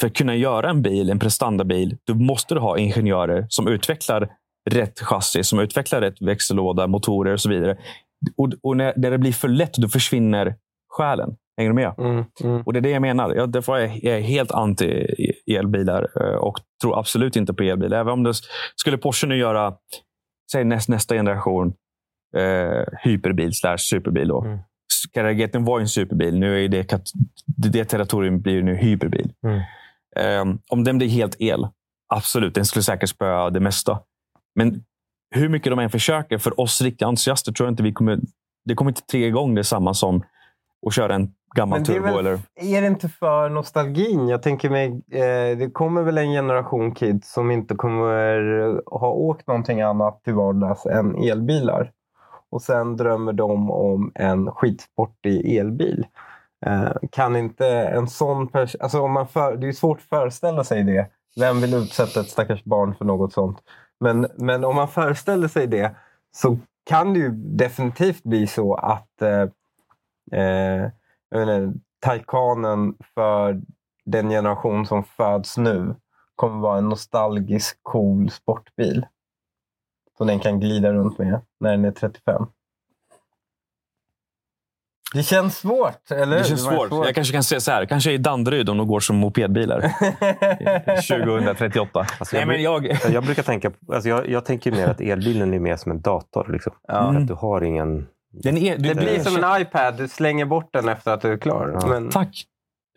[0.00, 4.28] för att kunna göra en bil, en prestandabil, då måste du ha ingenjörer som utvecklar
[4.70, 7.78] rätt chassi, som utvecklar rätt växellåda, motorer och så vidare.
[8.36, 10.54] Och, och när, när det blir för lätt, då försvinner
[10.96, 11.36] själen.
[11.56, 11.94] Hänger du med?
[11.98, 12.62] Mm, mm.
[12.62, 13.34] Och Det är det jag menar.
[13.34, 15.06] Jag, därför är jag helt anti
[15.46, 18.00] elbilar eh, och tror absolut inte på elbilar.
[18.00, 18.34] Även om det
[18.76, 19.74] skulle Porsche nu göra
[20.52, 21.74] säg näst, nästa generation
[22.36, 24.28] eh, hyperbil slash superbil.
[24.28, 24.44] Då.
[24.44, 24.58] Mm.
[25.12, 26.38] Carrera var en superbil.
[26.38, 27.02] Nu är det,
[27.46, 29.32] det territorium blir nu hyperbil.
[29.46, 29.60] Mm.
[30.48, 31.66] Um, om den blir helt el,
[32.14, 32.54] absolut.
[32.54, 34.00] Den skulle säkert spöa det mesta.
[34.54, 34.84] Men
[35.34, 38.18] hur mycket de än försöker, för oss riktiga entusiaster tror jag inte vi kommer...
[38.64, 40.22] Det kommer inte tre gånger det samma som
[40.86, 42.06] att köra en gammal turbo.
[42.06, 42.38] Väl, eller?
[42.54, 44.28] Är det inte för nostalgin?
[44.28, 48.40] Jag tänker mig, eh, det kommer väl en generation kids som inte kommer
[48.98, 51.92] ha åkt någonting annat till vardags än elbilar.
[52.50, 56.06] Och sen drömmer de om en skitsportig elbil.
[56.66, 58.80] Eh, kan inte en sån person...
[58.80, 61.06] Alltså om man för, det är svårt att föreställa sig det.
[61.40, 63.58] Vem vill utsätta ett stackars barn för något sånt?
[64.00, 65.96] Men, men om man föreställer sig det
[66.30, 69.46] så kan det ju definitivt bli så att eh,
[70.40, 73.62] eh, Taikanen för
[74.04, 75.94] den generation som föds nu
[76.34, 79.06] kommer vara en nostalgisk cool sportbil.
[80.18, 82.46] Som den kan glida runt med när den är 35.
[85.14, 86.88] Det känns svårt, eller Det känns svårt.
[86.88, 87.06] svårt.
[87.06, 87.86] Jag kanske kan säga så här.
[87.86, 89.80] Kanske i Danderyd om de går som mopedbilar.
[91.08, 92.06] 2038.
[92.18, 92.86] Alltså jag, Nej, men jag...
[93.12, 93.70] jag brukar tänka...
[93.92, 96.48] Alltså jag, jag tänker mer att elbilen är mer som en dator.
[96.52, 96.72] Liksom.
[96.88, 96.94] Ja.
[96.94, 98.06] Att du har ingen
[98.44, 99.96] är, det blir som en iPad.
[99.96, 101.78] Du slänger bort den efter att du är klar.
[101.80, 101.86] Ja.
[101.86, 102.10] Men...
[102.10, 102.44] Tack.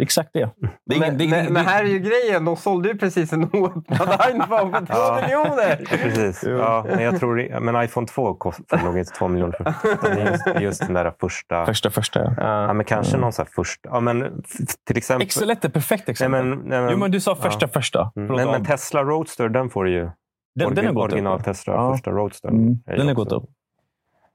[0.01, 0.49] Exakt det.
[0.85, 2.45] det, men, det, men, men, här är ju grejen.
[2.45, 5.19] De sålde ju precis en oöppnad iPhone för 2 ja.
[5.21, 5.87] miljoner.
[5.91, 6.43] Ja, precis.
[6.43, 9.57] Ja, men, jag tror, men iPhone 2 kostar nog inte 2 miljoner.
[9.57, 10.31] För.
[10.31, 11.65] Just, just den där första...
[11.65, 12.33] Första, första ja.
[12.37, 13.21] ja men kanske mm.
[13.21, 13.89] någon sån första.
[13.89, 14.43] Ja, men,
[14.87, 15.25] till exempel...
[15.25, 16.45] Excellent är perfekt exempel.
[16.45, 18.11] Nej, men, nej, men, jo, men du sa första, första.
[18.15, 18.35] Mm.
[18.35, 20.09] Men, men, Tesla Roadster, den får du ju.
[20.55, 21.45] Den, den är original upp.
[21.45, 22.49] Tesla, första Roadster.
[22.49, 22.79] Mm.
[22.85, 23.49] Den är gått upp.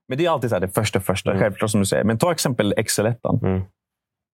[0.08, 1.30] Men det är alltid så här, det första, första.
[1.30, 1.42] Mm.
[1.42, 2.04] Självklart som du säger.
[2.04, 3.46] Men ta exempel XL1.
[3.46, 3.62] Mm.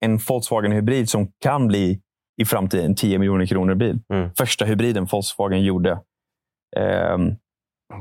[0.01, 2.01] En Volkswagen hybrid som kan bli
[2.41, 4.01] i framtiden 10 miljoner kronor bil.
[4.13, 4.31] Mm.
[4.39, 5.93] Första hybriden Volkswagen gjorde.
[6.77, 7.37] Um,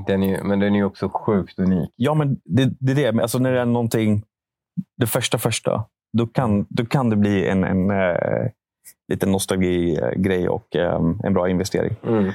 [0.08, 1.90] den är, men den är också sjukt unik.
[1.96, 3.22] Ja, men det, det är det.
[3.22, 4.24] Alltså när det är någonting,
[4.98, 5.86] det första första,
[6.18, 8.50] då kan, då kan det bli en, en uh,
[9.12, 11.96] liten nostalgigrej och um, en bra investering.
[12.04, 12.32] Mm.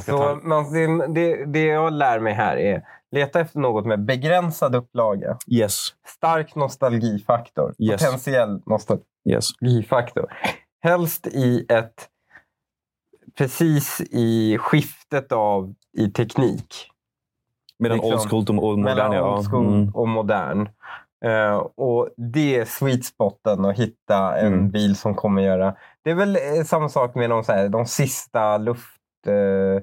[0.00, 4.74] Så, man, det, det, det jag lär mig här är leta efter något med begränsad
[4.74, 5.38] upplaga.
[5.46, 5.88] Yes.
[6.06, 7.74] Stark nostalgifaktor.
[7.78, 8.02] Yes.
[8.02, 10.30] Potentiell nostalgifaktor.
[10.30, 10.56] Yes.
[10.82, 12.08] Helst i ett
[13.38, 16.88] precis i skiftet av i teknik.
[17.78, 18.82] Mellan liksom, old school och modern.
[18.84, 19.94] Mellan old school mm.
[19.94, 20.68] och modern.
[21.24, 24.70] Uh, och Det är sweet spoten att hitta en mm.
[24.70, 25.74] bil som kommer göra...
[26.04, 29.80] Det är väl eh, samma sak med de, så här, de sista luftkylda uh,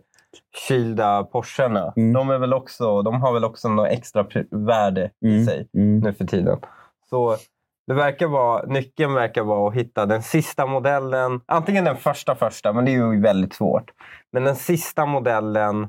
[1.32, 1.94] Porscharna.
[1.98, 2.14] Mm.
[2.14, 5.46] De, är väl också, de har väl också något extra värde i mm.
[5.46, 6.00] sig mm.
[6.00, 6.60] nu för tiden.
[7.10, 7.38] Så
[7.88, 11.42] det verkar vara, nyckeln verkar vara att hitta den sista modellen.
[11.46, 13.92] Antingen den första första, men det är ju väldigt svårt.
[14.32, 15.88] Men den sista modellen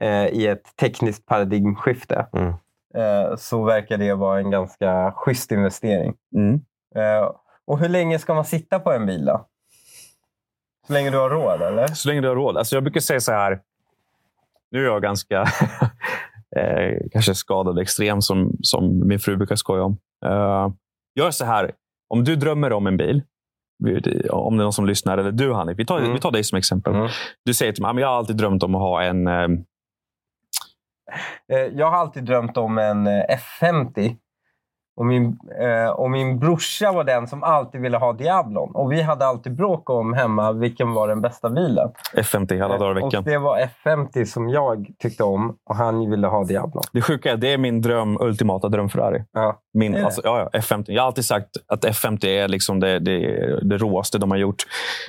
[0.00, 2.26] eh, i ett tekniskt paradigmskifte.
[2.32, 2.54] Mm.
[2.94, 6.14] Eh, så verkar det vara en ganska schysst investering.
[6.34, 6.54] Mm.
[6.94, 7.30] Eh,
[7.66, 9.46] och hur länge ska man sitta på en bil då?
[10.88, 11.86] Så länge du har råd, eller?
[11.86, 12.56] Så länge du har råd.
[12.56, 13.60] Alltså jag brukar säga så här.
[14.70, 15.40] Nu är jag ganska
[16.56, 19.98] eh, kanske skadad extrem, som, som min fru brukar skoja om.
[20.26, 20.72] Uh,
[21.14, 21.72] Gör så här.
[22.08, 23.22] Om du drömmer om en bil,
[24.30, 26.12] om det är någon som lyssnar, eller du Hanif, vi tar, mm.
[26.12, 26.94] vi tar dig som exempel.
[26.94, 27.08] Mm.
[27.44, 29.26] Du säger till mig, jag har alltid drömt om att ha en...
[29.26, 29.48] Eh...
[31.52, 33.22] eh jag har alltid drömt om en eh,
[33.60, 34.16] F50.
[34.98, 38.70] Och min, eh, och min brorsa var den som alltid ville ha Diablon.
[38.74, 41.88] Och vi hade alltid bråk om hemma vilken var den bästa bilen.
[42.16, 43.18] F50 alla dagar i veckan.
[43.18, 46.82] Och det var F50 som jag tyckte om och han ville ha Diablon.
[46.92, 49.24] Det sjuka är det är min dröm, ultimata dröm-Ferrari.
[49.32, 49.58] Ja.
[49.74, 50.84] Min, alltså, ja, ja, F50.
[50.86, 53.18] Jag har alltid sagt att F50 är liksom det, det,
[53.62, 54.62] det råaste de har gjort.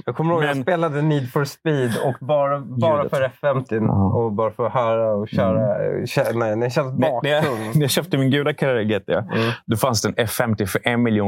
[0.06, 4.20] Jag kommer ihåg att jag spelade Need for speed och bara, bara för F50 ja.
[4.20, 5.86] och bara för att höra och köra.
[5.86, 6.08] Mm.
[6.08, 7.22] Känna, den känns baktung.
[7.74, 9.52] När jag köpte min gula Carrera GT, mm.
[9.80, 10.80] Fanns det en F50 för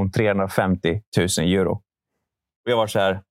[0.05, 1.81] 1 350 000 euro.
[2.63, 3.21] Jag var så här.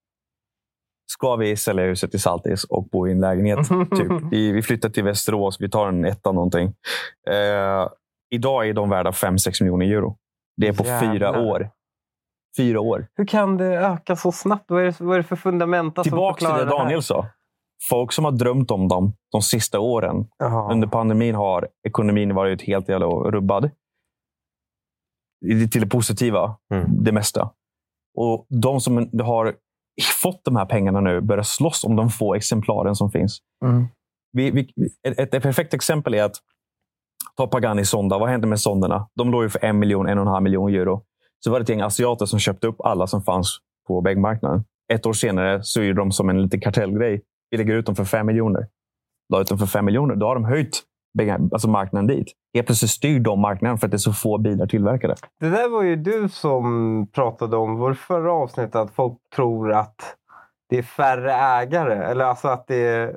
[1.11, 3.67] Ska vi sälja huset i Saltis och bo i en lägenhet?
[3.69, 4.11] typ.
[4.31, 5.61] vi, vi flyttar till Västerås.
[5.61, 6.67] Vi tar en etta någonting.
[6.67, 7.89] Uh,
[8.29, 10.17] idag är de värda 5-6 miljoner euro.
[10.57, 11.13] Det är på Jävlar.
[11.13, 11.69] fyra år.
[12.57, 13.07] Fyra år.
[13.15, 14.65] Hur kan det öka så snabbt?
[14.67, 17.27] Vad är det, vad är det för fundamenta Tillbaka till det, det Daniel sa.
[17.89, 20.71] Folk som har drömt om dem de sista åren Aha.
[20.71, 23.69] under pandemin har ekonomin varit helt jävla rubbad
[25.71, 27.03] till det positiva, mm.
[27.03, 27.51] det mesta.
[28.17, 29.55] Och de som har
[30.21, 33.39] fått de här pengarna nu börjar slåss om de få exemplaren som finns.
[33.65, 33.87] Mm.
[34.33, 34.69] Vi, vi,
[35.07, 36.35] ett, ett, perfekt exempel är att
[37.37, 38.17] ta Pagani Sonda.
[38.17, 39.09] Vad hände med sonderna?
[39.15, 41.03] De låg ju för en miljon, en och en halv miljon euro.
[41.39, 44.63] Så var det ett gäng asiater som köpte upp alla som fanns på väggmarknaden.
[44.93, 47.21] Ett år senare så är de som en liten kartellgrej.
[47.49, 48.67] Vi lägger ut dem för fem miljoner.
[49.33, 50.15] La ut dem för fem miljoner.
[50.15, 50.83] Då har de höjt
[51.53, 52.27] alltså marknaden dit.
[52.53, 55.15] Helt plötsligt styr de marknaden för att det är så få bilar tillverkade.
[55.39, 60.15] Det där var ju du som pratade om vår förra avsnitt att folk tror att
[60.69, 61.93] det är färre ägare.
[61.93, 63.15] Eller alltså att det är,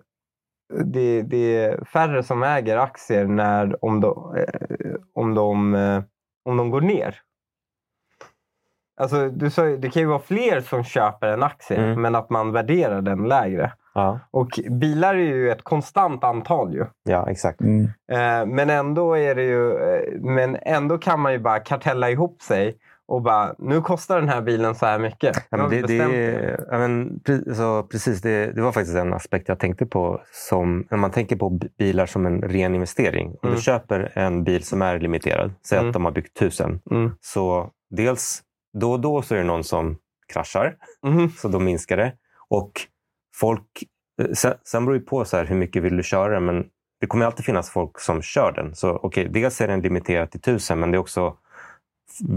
[0.84, 6.02] det, det är färre som äger aktier när, om, de, eh, om, de, eh,
[6.44, 7.20] om de går ner.
[8.96, 12.02] Alltså, du sa, det kan ju vara fler som köper en aktie mm.
[12.02, 13.72] men att man värderar den lägre.
[13.94, 14.20] Ja.
[14.30, 16.74] Och bilar är ju ett konstant antal.
[16.74, 16.86] Ju.
[17.04, 17.60] Ja, exakt.
[17.60, 17.84] Mm.
[18.12, 22.42] Eh, men, ändå är det ju, eh, men ändå kan man ju bara kartella ihop
[22.42, 25.46] sig och bara, nu kostar den här bilen så här mycket.
[25.50, 27.20] Ja, men det, det, ja, men,
[27.54, 30.20] så, precis, det, det, var faktiskt en aspekt jag tänkte på.
[30.32, 33.28] Som, när man tänker på bilar som en ren investering.
[33.28, 33.56] Om mm.
[33.56, 35.88] du köper en bil som är limiterad, säg mm.
[35.88, 36.80] att de har byggt tusen.
[36.90, 37.10] Mm.
[37.20, 38.42] Så dels
[38.80, 39.96] då och då så är det någon som
[40.32, 40.76] kraschar,
[41.06, 41.28] mm.
[41.28, 42.12] så då minskar det.
[42.48, 42.72] Och
[43.40, 43.84] folk,
[44.22, 46.64] eh, sen, sen beror det på så här, hur mycket vill du köra men
[47.00, 48.74] det kommer alltid finnas folk som kör den.
[48.74, 51.36] Så okay, dels är den limiterad till tusen men det är också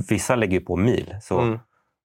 [0.09, 1.15] vissa lägger på mil.
[1.21, 1.59] Så mm.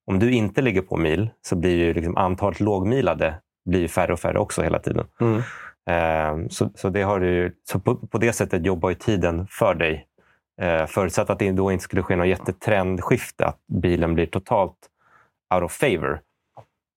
[0.07, 4.21] om du inte lägger på mil så blir ju liksom antalet lågmilade blir färre och
[4.21, 5.07] färre också hela tiden.
[5.21, 5.43] Mm.
[5.91, 9.75] Uh, så, så, det har du, så på, på, det sättet jobbar ju tiden för
[9.75, 10.07] dig.
[10.63, 14.77] Uh, förutsatt att det då inte skulle ske något jättetrendskifte, att bilen blir totalt
[15.55, 16.21] out of favor.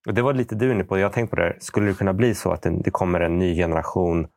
[0.05, 1.55] Och det var lite du inne på, jag tänkte på det.
[1.59, 4.27] Skulle det kunna bli så att det, det kommer en ny generation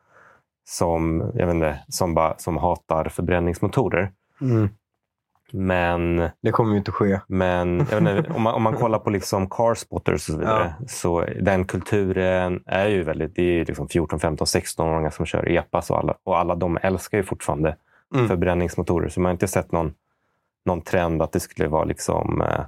[0.68, 4.12] som, jag vet inte, som, bara, som hatar förbränningsmotorer?
[4.40, 4.68] Mm.
[5.52, 6.28] Men...
[6.42, 7.20] Det kommer ju inte ske.
[7.26, 10.74] Men inte, om, man, om man kollar på liksom carspotters och så vidare.
[10.81, 10.87] Ja.
[10.88, 13.35] Så den kulturen är ju väldigt...
[13.35, 17.18] Det är liksom 14, 15, 16-åringar som kör epas och alla, och alla de älskar
[17.18, 17.76] ju fortfarande
[18.14, 18.28] mm.
[18.28, 19.09] förbränningsmotorer.
[19.09, 19.94] Så man har inte sett någon,
[20.64, 22.40] någon trend att det skulle vara liksom...
[22.40, 22.61] Eh,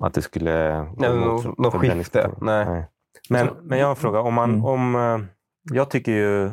[0.00, 0.82] att det skulle...
[0.96, 2.30] Nej, något no skifte.
[2.40, 2.64] Nej.
[2.64, 2.86] Nej.
[3.28, 4.20] Men, men jag har en fråga.
[4.20, 4.64] Om man, mm.
[4.64, 5.18] om, eh,
[5.74, 6.46] jag tycker ju...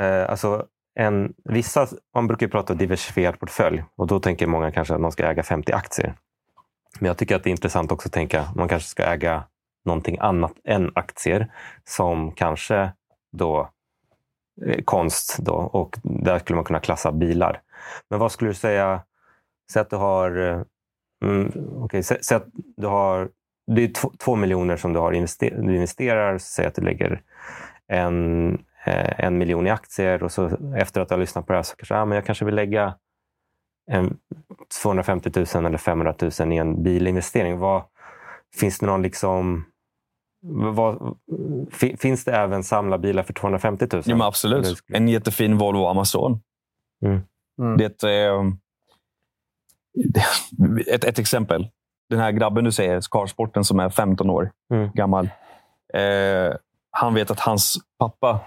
[0.00, 4.94] Eh, alltså en, vissa, man brukar prata om diversifierad portfölj och då tänker många kanske
[4.94, 6.14] att man ska äga 50 aktier.
[7.00, 9.44] Men jag tycker att det är intressant också att tänka att man kanske ska äga
[9.84, 11.52] någonting annat än aktier
[11.84, 12.92] som kanske
[13.32, 13.70] då
[14.66, 17.62] eh, konst då, och där skulle man kunna klassa bilar.
[18.10, 19.00] Men vad skulle du säga,
[19.72, 20.60] säg att du har, eh,
[21.24, 21.52] mm,
[21.82, 23.28] okay, säg, säg att du har
[23.74, 27.22] det är två, två miljoner som du har invester, du investerar, säg att du lägger
[27.88, 28.52] en,
[28.84, 31.62] eh, en miljon i aktier och så efter att du har lyssnat på det här
[31.62, 32.94] så kanske ah, men jag kanske vill lägga
[33.90, 34.16] en
[34.82, 37.58] 250 000 eller 500 000 i en bilinvestering.
[37.58, 37.82] Vad,
[38.56, 39.64] finns det någon liksom
[40.42, 41.16] vad,
[41.98, 44.02] finns det även samlarbilar för 250 000?
[44.06, 44.78] Ja, absolut.
[44.88, 46.40] En jättefin Volvo Amazon.
[47.04, 47.20] Mm.
[47.58, 47.76] Mm.
[47.76, 48.44] Det är eh,
[50.86, 51.68] ett, ett exempel.
[52.10, 54.90] Den här grabben du säger, Skarsporten, som är 15 år mm.
[54.94, 55.28] gammal.
[55.94, 56.54] Eh,
[56.90, 58.40] han vet att hans pappa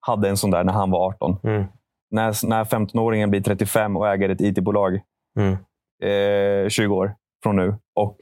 [0.00, 1.36] hade en sån där när han var 18.
[1.42, 1.64] Mm.
[2.10, 5.00] När, när 15-åringen blir 35 och äger ett IT-bolag,
[5.38, 5.52] mm.
[6.64, 8.16] eh, 20 år från nu, och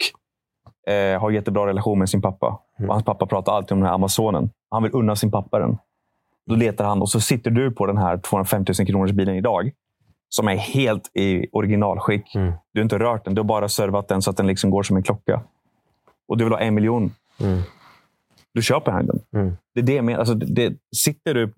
[0.93, 2.59] eh, har jättebra relation med sin pappa.
[2.79, 2.91] Mm.
[2.91, 4.51] Och hans pappa pratar alltid om den här Amazonen.
[4.71, 5.79] Han vill unna sin pappa den.
[6.47, 9.71] Då letar han och så sitter du på den här 250 000 kronors bilen idag.
[10.37, 12.35] Som är helt i originalskick.
[12.35, 12.53] Mm.
[12.73, 13.35] Du har inte rört den.
[13.35, 15.41] Du har bara servat den så att den liksom går som en klocka.
[16.29, 17.13] Och du vill ha en miljon.
[17.41, 17.61] Mm.
[18.55, 19.21] Du köper han den.
[19.37, 19.57] Mm.
[19.75, 20.19] Det är det jag menar.
[20.19, 21.53] Alltså, det, sitter du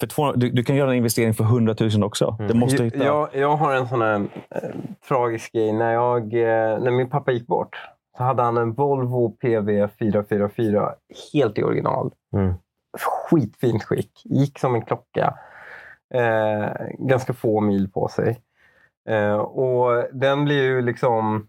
[0.00, 2.36] för två, du, du, kan göra en investering för 100 000 också.
[2.38, 2.48] Mm.
[2.48, 3.04] Det måste hitta.
[3.04, 4.14] Jag, jag har en sån här
[4.50, 4.70] äh,
[5.08, 5.72] tragisk grej.
[5.72, 7.76] När, jag, äh, när min pappa gick bort
[8.16, 10.92] så hade han en Volvo PV 444
[11.32, 12.12] helt i original.
[12.36, 12.54] Mm.
[12.98, 14.10] Skitfint skick.
[14.24, 15.34] Gick som en klocka.
[16.14, 18.40] Eh, ganska få mil på sig.
[19.08, 21.48] Eh, och den blir ju liksom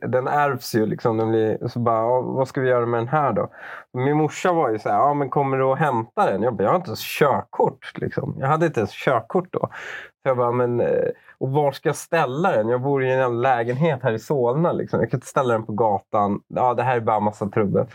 [0.00, 0.86] den ärvs ju.
[0.86, 1.16] Liksom.
[1.16, 3.48] Den blir, så bara, vad ska vi göra med den här då?
[3.92, 6.42] Min morsa var ju så här, ah, men kommer du att hämta den?
[6.42, 7.98] Jag bara, jag har inte ens körkort.
[7.98, 8.36] Liksom.
[8.38, 9.68] Jag hade inte ens körkort då.
[10.22, 12.68] Så jag bara, men, eh, och var ska jag ställa den?
[12.68, 14.72] Jag bor i en lägenhet här i Solna.
[14.72, 15.00] Liksom.
[15.00, 16.40] Jag kan inte ställa den på gatan.
[16.48, 17.86] Ja, det här är bara massa trubbel.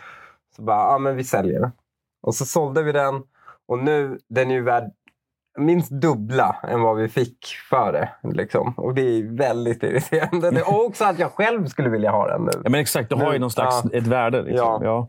[0.56, 1.72] Så bara, ja men vi säljer den.
[2.22, 3.24] Och så sålde vi den.
[3.68, 4.92] Och nu, den är ju värd
[5.58, 8.10] minst dubbla än vad vi fick för det.
[8.34, 8.74] Liksom.
[8.78, 10.62] Och det är väldigt irriterande.
[10.62, 12.52] Och också att jag själv skulle vilja ha den nu.
[12.64, 13.98] Ja, men exakt, du har ju någon slags ja.
[13.98, 14.42] ett värde.
[14.42, 14.68] Liksom.
[14.68, 14.80] Ja.
[14.84, 15.08] ja.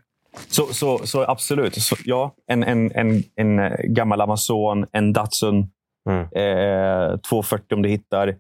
[0.49, 1.75] Så, så, så absolut.
[1.75, 5.71] Så, ja, en, en, en, en eh, gammal Amazon, en Datsun
[6.11, 6.21] mm.
[6.21, 8.37] eh, 240 om du hittar.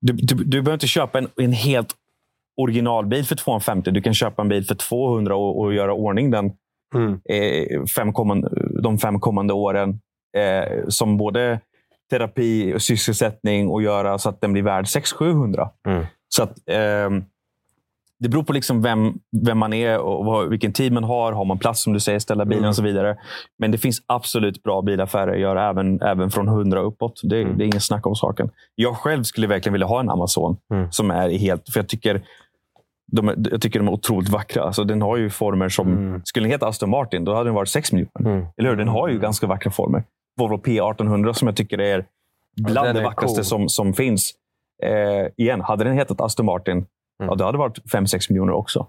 [0.00, 1.94] Du, du, du behöver inte köpa en, en helt
[2.56, 3.90] originalbil för 250.
[3.90, 6.52] Du kan köpa en bil för 200 och, och göra ordning den
[6.94, 7.20] mm.
[7.24, 8.48] eh, fem kommande,
[8.82, 10.00] de fem kommande åren
[10.36, 11.60] eh, som både
[12.10, 15.68] terapi och sysselsättning och göra så att den blir värd 600-700.
[15.86, 16.06] Mm.
[16.28, 17.10] Så att, eh,
[18.22, 21.32] det beror på liksom vem, vem man är och vad, vilken tid man har.
[21.32, 22.68] Har man plats, som du säger, ställa bilen mm.
[22.68, 23.16] och så vidare.
[23.58, 27.20] Men det finns absolut bra bilaffärer att göra även, även från 100 uppåt.
[27.22, 27.58] Det, mm.
[27.58, 28.50] det är inget snack om saken.
[28.74, 30.56] Jag själv skulle verkligen vilja ha en Amazon.
[30.74, 30.92] Mm.
[30.92, 31.68] som är helt...
[31.72, 32.22] För jag tycker
[33.12, 34.62] de är, jag tycker de är otroligt vackra.
[34.62, 35.92] Alltså, den har ju former som...
[35.92, 36.20] Mm.
[36.24, 38.20] Skulle den heta Aston Martin, då hade den varit 6 miljoner.
[38.20, 38.46] Mm.
[38.56, 38.76] Eller hur?
[38.76, 40.04] Den har ju ganska vackra former.
[40.36, 42.06] Volvo P1800 som jag tycker är
[42.56, 43.44] bland ja, det vackraste cool.
[43.44, 44.32] som, som finns.
[44.82, 46.86] Eh, igen, hade den hetat Aston Martin, mm.
[47.18, 48.86] ja, det hade varit 5-6 miljoner också.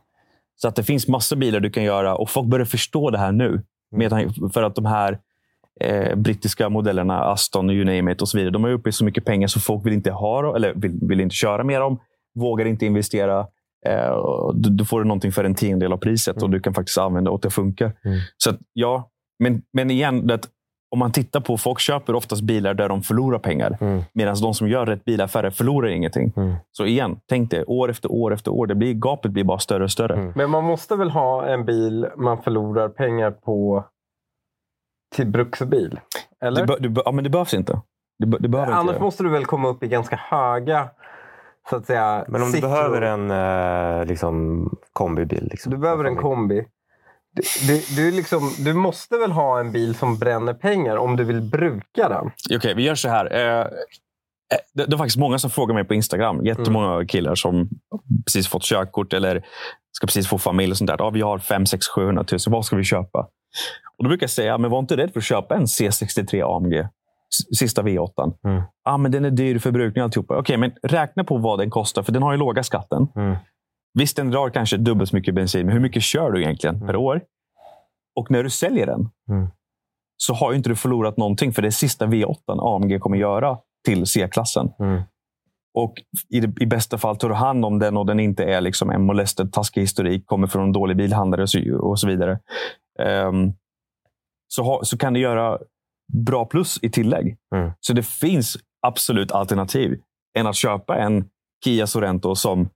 [0.56, 3.32] Så att det finns massor bilar du kan göra och folk börjar förstå det här
[3.32, 3.48] nu.
[3.48, 3.64] Mm.
[3.92, 5.20] Med, för att de här
[5.80, 9.06] eh, brittiska modellerna, Aston, you name it och så vidare, de är uppe i så
[9.06, 12.00] mycket pengar så folk vill inte ha eller vill, vill inte köra med dem,
[12.36, 13.48] vågar inte investera.
[13.86, 14.10] Eh,
[14.54, 16.44] då, då får du någonting för en tiondel av priset mm.
[16.44, 17.94] och du kan faktiskt använda och det funkar.
[18.06, 18.20] Mm.
[18.38, 20.40] Så att, ja, men, men igen, det,
[20.94, 23.78] om man tittar på, folk köper oftast bilar där de förlorar pengar.
[23.82, 24.04] Mm.
[24.14, 26.34] Medan de som gör rätt bilaffärer förlorar ingenting.
[26.36, 26.56] Mm.
[26.72, 27.64] Så igen, tänk det.
[27.64, 28.68] År efter år efter år.
[28.68, 30.14] Det blir, gapet blir bara större och större.
[30.14, 30.34] Mm.
[30.36, 33.86] Men man måste väl ha en bil man förlorar pengar på
[35.16, 36.00] till bruksbil?
[36.42, 36.66] Eller?
[36.66, 37.82] Det, det, ja, men det behövs inte.
[38.20, 39.04] Det, det behöver Annars inte.
[39.04, 40.90] måste du väl komma upp i ganska höga
[41.70, 45.48] så att säga, Men om du behöver en eh, liksom, kombibil?
[45.52, 46.66] Liksom, du behöver en kombi.
[47.68, 51.42] Du, du, liksom, du, måste väl ha en bil som bränner pengar om du vill
[51.42, 52.26] bruka den?
[52.46, 53.34] Okej, okay, vi gör så här.
[53.34, 53.68] Eh, eh,
[54.74, 56.46] det, det är faktiskt många som frågar mig på Instagram.
[56.46, 57.08] Jättemånga mm.
[57.08, 57.70] killar som
[58.26, 59.46] precis fått körkort eller
[59.92, 60.72] ska precis få familj.
[60.72, 60.98] och sånt där.
[61.00, 62.40] Ja, vi har 5 6 700 000.
[62.48, 63.28] Vad ska vi köpa?
[63.98, 66.88] Och Då brukar jag säga, men var inte rädd för att köpa en C63 AMG.
[67.58, 68.34] Sista V8.
[68.46, 68.62] Mm.
[68.84, 70.34] Ah, men den är dyr förbrukning och alltihopa.
[70.34, 73.08] Okej, okay, men räkna på vad den kostar, för den har ju låga skatten.
[73.16, 73.36] Mm.
[73.94, 76.88] Visst, den drar kanske dubbelt så mycket bensin, men hur mycket kör du egentligen mm.
[76.88, 77.22] per år?
[78.16, 79.48] Och när du säljer den mm.
[80.18, 84.06] så har inte du förlorat någonting, för det är sista V8 AMG kommer göra till
[84.06, 84.72] C-klassen.
[84.80, 85.02] Mm.
[85.74, 85.94] Och
[86.30, 89.02] i, i bästa fall tar du hand om den och den inte är liksom en
[89.02, 92.40] molested, taskig historik, kommer från en dålig bilhandlare och så, och så vidare.
[93.00, 93.54] Um,
[94.48, 95.60] så, ha, så kan du göra
[96.14, 97.38] bra plus i tillägg.
[97.56, 97.72] Mm.
[97.80, 100.02] Så det finns absolut alternativ
[100.38, 101.30] än att köpa en
[101.64, 102.70] Kia Sorento som,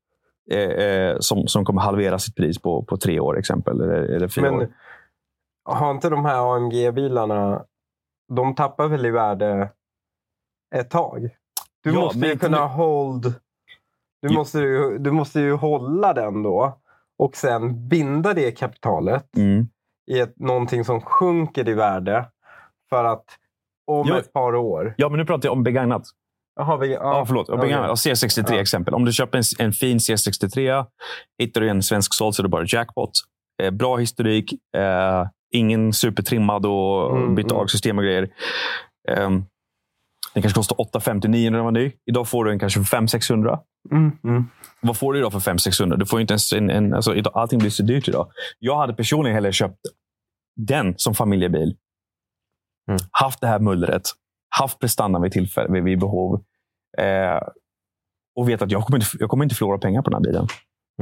[0.52, 3.82] eh, eh, som, som kommer halvera sitt pris på, på tre år exempel.
[3.82, 4.68] Eller, eller fyra Men år.
[5.66, 7.66] har inte de här AMG-bilarna,
[8.34, 9.70] de tappar väl i värde
[10.76, 11.30] ett tag?
[11.84, 13.34] Du Ja, måste ju kunna hold...
[14.22, 16.78] Du måste, ju, du måste ju hålla den då
[17.20, 19.68] och sen binda det kapitalet Mm.
[20.12, 22.26] i ett, någonting som sjunker i värde
[22.90, 23.26] för att
[23.88, 24.20] om Ja.
[24.20, 24.94] ett par år...
[24.98, 26.04] Ja, men nu pratar jag om begagnat.
[26.58, 27.50] Jaha, vi, Ja, förlåt.
[27.50, 27.62] okej.
[27.62, 28.06] Begagnat.
[28.06, 28.62] Ja, C63 Ja.
[28.62, 28.94] exempel.
[28.94, 30.86] Om du köper en, en fin C63,
[31.42, 33.12] hittar du en svensk såld så är det bara jackpot.
[33.64, 37.98] Eh, bra historik, eh, ingen supertrimmad och Mm, bytt mm.
[37.98, 38.30] Och grejer.
[39.18, 39.46] Um,
[40.34, 41.92] den kanske kostar 850-900 när den var ny.
[42.06, 43.60] Idag får du den kanske för 500-600.
[43.92, 44.46] Mm, mm.
[44.82, 45.96] Vad får du idag för 500-600?
[45.98, 48.32] Du får inte ens en, en, alltså, idag, allting blir så dyrt idag.
[48.60, 49.78] Jag hade personligen hellre köpt
[50.56, 51.76] den som familjebil.
[52.90, 53.00] Mm.
[53.12, 54.02] Haft det här mullret.
[54.50, 56.44] Haft prestanda vid, tillfälle, vid, vid behov.
[56.98, 57.40] Eh,
[58.36, 60.48] och vet att jag kommer, inte, jag kommer inte förlora pengar på den här bilen.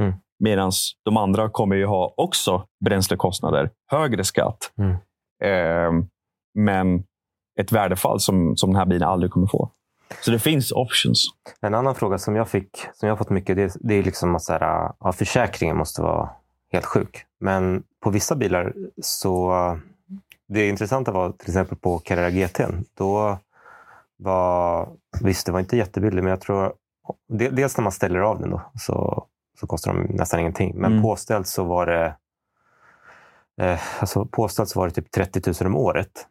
[0.00, 0.14] Mm.
[0.38, 0.72] Medan
[1.04, 4.72] de andra kommer ju ha också bränslekostnader, högre skatt.
[4.78, 4.96] Mm.
[5.42, 6.06] Eh,
[6.54, 7.04] men
[7.60, 9.70] ett värdefall som, som den här bilen aldrig kommer få.
[10.20, 11.26] Så det finns options.
[11.60, 14.36] En annan fråga som jag fick, som jag har fått mycket, det, det är liksom
[14.36, 16.30] att så här, ja, försäkringen måste vara
[16.72, 17.24] helt sjuk.
[17.40, 19.52] Men på vissa bilar så...
[20.48, 22.60] Det intressanta var till exempel på Carrera GT.
[22.94, 23.38] Då
[24.16, 24.88] var...
[25.22, 26.72] Visst, det var inte jättebilligt, men jag tror...
[27.28, 29.26] de- Dels när man ställer av den då, så,
[29.60, 30.72] så kostar de nästan ingenting.
[30.76, 31.02] Men Mm.
[31.02, 32.14] påställt så var det...
[33.60, 36.26] Eh, alltså påställt så var det typ 30 000 om året.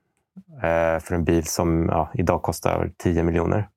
[0.63, 3.70] Eh, för en bil som ja, idag kostar 10 miljoner.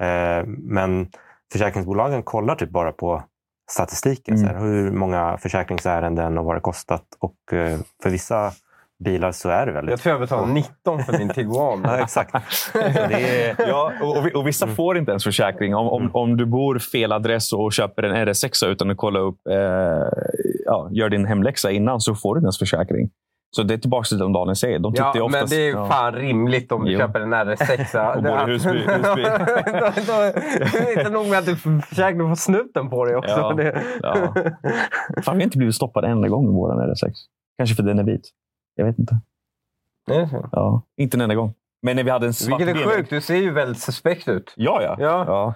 [0.00, 1.08] Eh, men
[1.52, 3.22] försäkringsbolagen kollar typ bara på
[3.70, 4.36] statistiken.
[4.36, 4.48] Mm.
[4.48, 7.04] Så här, hur många försäkringsärenden och vad det kostat.
[7.18, 8.52] Och eh, för vissa
[9.04, 9.90] bilar så är det väldigt...
[9.90, 11.80] Jag tror jag betalar 19 för min Tiguan.
[11.84, 12.34] Ja, exakt.
[12.74, 15.74] Är, Ja, och, och, vissa får inte ens försäkring.
[15.74, 19.38] Om, om, om du bor fel adress och köper en RS6 utan att kolla upp,
[19.50, 19.56] eh,
[20.66, 23.10] ja, gör din hemläxa innan så får du inte ens försäkring.
[23.56, 24.78] Så det är tillbaka till det de Daniel säger.
[24.78, 25.88] De Ja, oftast, men det är ju ja.
[25.88, 26.98] fan rimligt om du Jo.
[26.98, 28.14] köper en RS6.
[28.16, 28.84] Och bor i Husby-
[30.72, 33.34] det är inte nog med att du försäkrar få snuten på dig också.
[33.36, 34.14] Ja, Det, ja.
[35.22, 37.12] Fan, vi har inte blivit stoppade en enda gång med vår RS6.
[37.58, 38.30] Kanske för den är vit.
[38.76, 39.20] Jag vet inte.
[40.06, 40.48] Det är så.
[40.52, 41.54] Ja, inte en enda gång.
[41.82, 43.10] Men när vi hade en svart Vilket är BMW sjukt.
[43.10, 44.52] Du ser ju väldigt suspekt ut.
[44.56, 44.96] Ja, ja.
[45.26, 45.54] Ja.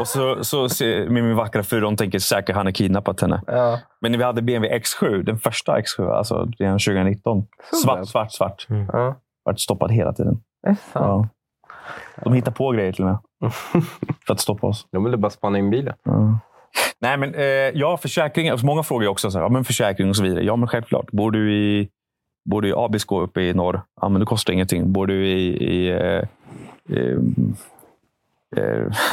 [0.00, 3.42] Och så, så ser, med min vackra fru, de tänker säkert han har kidnappat henne.
[3.46, 3.80] Ja.
[4.00, 7.46] Men när vi hade BMW X7, den första X7, alltså den 2019.
[7.70, 8.66] Så Svart, svart, svart.
[8.92, 9.16] Ja.
[9.44, 10.40] Vart stoppad hela tiden.
[10.62, 10.82] Det är sant.
[10.94, 11.28] Ja.
[12.24, 13.52] De hittar på grejer till och med.
[14.26, 14.86] För att stoppa oss.
[14.92, 15.94] De ville bara spana in bilen.
[16.02, 16.38] Ja.
[17.00, 17.42] Nej, men eh,
[17.74, 18.48] ja, försäkring.
[18.48, 20.44] Alltså, många frågar ju också så här, ja, men försäkring och så vidare.
[20.44, 21.10] Ja, men självklart.
[21.10, 21.88] Bor du i,
[22.50, 24.92] bor du i Abisko uppe i norr, ja, men det kostar ingenting.
[24.92, 26.22] Bor du i, i eh,
[26.96, 27.18] eh,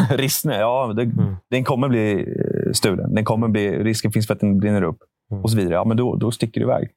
[0.18, 1.36] Rissne, ja, det, Mm.
[1.50, 3.16] den kommer bli eh, stulen.
[3.16, 4.98] Den kommer bli, risken finns för att den brinner upp.
[5.32, 5.44] Mm.
[5.44, 5.74] Och så vidare.
[5.74, 6.90] Ja, men då, då sticker du iväg.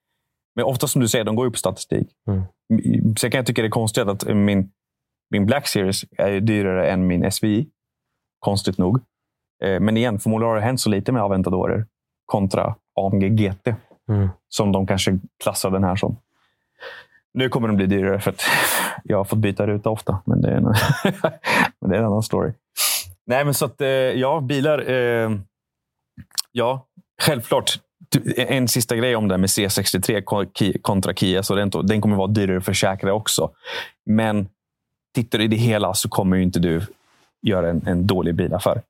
[0.56, 2.08] Men ofta som du säger, de går ju på statistik.
[2.28, 2.42] Mm.
[3.16, 4.70] Sen kan jag tycka det är konstigt att min,
[5.30, 7.66] min Black Series är dyrare än min SVI.
[8.40, 9.00] Konstigt nog.
[9.64, 11.86] Eh, Men igen, förmodligen har det hänt så lite med Aventadorer
[12.26, 13.68] kontra AMG GT.
[14.08, 14.28] Mm.
[14.48, 16.16] Som de kanske klassar den här som.
[17.34, 18.42] Nu kommer den bli dyrare för att
[19.04, 20.22] jag har fått byta ruta ofta.
[20.26, 20.62] Men det är en,
[21.80, 22.52] men det är en annan story.
[23.26, 24.90] Nej, men så att eh, ja, bilar.
[24.90, 25.30] Eh,
[26.52, 26.86] ja,
[27.22, 27.78] självklart.
[28.36, 31.82] En sista grej om det här med C63 kontra Kia Sorento.
[31.82, 33.50] Den kommer vara dyrare att försäkra också.
[34.06, 34.48] Men
[35.14, 36.82] tittar du i det hela så kommer ju inte du
[37.42, 38.82] göra en, en dålig bilaffär.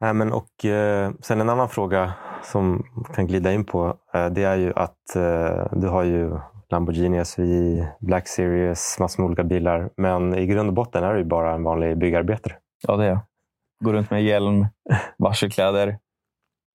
[0.00, 4.42] Nej, men och, eh, sen en annan fråga som kan glida in på, eh, det
[4.44, 6.38] är ju att eh, du har ju
[6.70, 9.90] Lamborghini SVI, Black Series, massor med olika bilar.
[9.96, 12.54] Men i grund och botten är du ju bara en vanlig byggarbetare.
[12.82, 13.18] Ja, det är jag.
[13.84, 14.66] Går runt med hjälm,
[15.18, 15.98] varselkläder,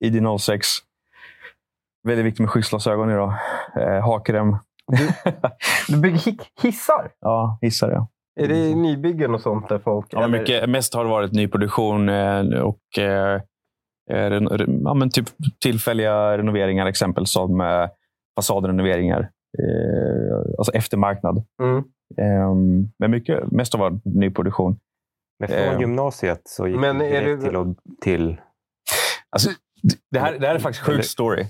[0.05, 0.61] ID06.
[2.03, 3.33] Väldigt viktigt med skyddsglasögon idag.
[3.79, 4.57] Eh, hakrem.
[5.87, 7.11] Du bygger hi- hissar?
[7.19, 8.07] Ja, hissar jag.
[8.39, 10.05] Är det nybyggen och sånt där folk...
[10.09, 13.41] Ja, eller- mycket, mest har det varit nyproduktion eh, och eh,
[14.11, 14.41] eh,
[14.83, 15.25] ja, men typ
[15.63, 17.89] tillfälliga renoveringar, exempel som eh,
[18.39, 19.19] fasadrenoveringar.
[19.59, 21.43] Eh, alltså eftermarknad.
[21.63, 21.77] Mm.
[22.21, 22.55] Eh,
[22.99, 24.77] men mycket, mest har varit nyproduktion.
[25.39, 25.79] Men från Eh.
[25.79, 27.67] gymnasiet så gick Men direkt du- till, och,
[28.01, 28.41] till...
[29.29, 29.49] Alltså,
[30.11, 31.45] det, här, det här är faktiskt en sjuk story.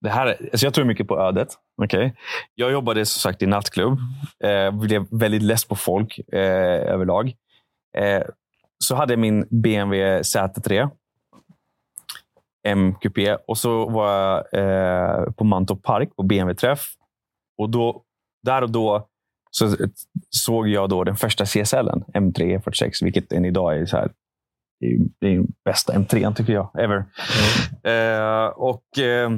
[0.00, 1.48] Det här, alltså jag tror mycket på ödet.
[1.82, 2.10] Okay?
[2.54, 3.98] Jag jobbade som sagt i nattklubb.
[4.44, 7.34] Eh, blev väldigt less på folk eh, överlag.
[7.96, 8.22] Eh,
[8.84, 10.90] så hade jag min BMW Z3
[12.66, 16.86] MQP och så var jag eh, på Mantorp Park på BMW-träff.
[17.58, 18.02] Och då,
[18.42, 19.08] där och då
[19.50, 19.76] så
[20.30, 24.10] såg jag då den första CSLen, M3 46, vilket än idag är så här,
[24.80, 27.04] det är, den bästa M3 tycker jag, ever.
[27.84, 28.44] Mm.
[28.44, 29.30] Eh, och eh,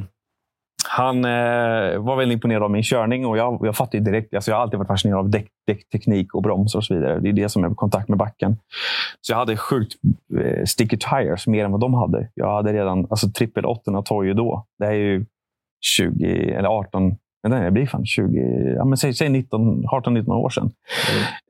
[0.89, 4.35] han eh, var väldigt imponerad av min körning och jag, jag fattade direkt.
[4.35, 7.20] Alltså jag har alltid varit fascinerad av däck, däckteknik och bromsar och så vidare.
[7.20, 8.57] Det är det som är kontakt med backen.
[9.20, 9.95] Så jag hade sjukt
[10.41, 12.28] eh, sticky tires, mer än vad de hade.
[12.35, 14.66] Jag hade redan alltså trippel 8 Toyo då.
[14.78, 15.26] Det är ju
[15.81, 17.16] 20 eller 18
[17.49, 20.70] Nej, det blir fan 20, ja, men säg, säg 18-19 år sedan.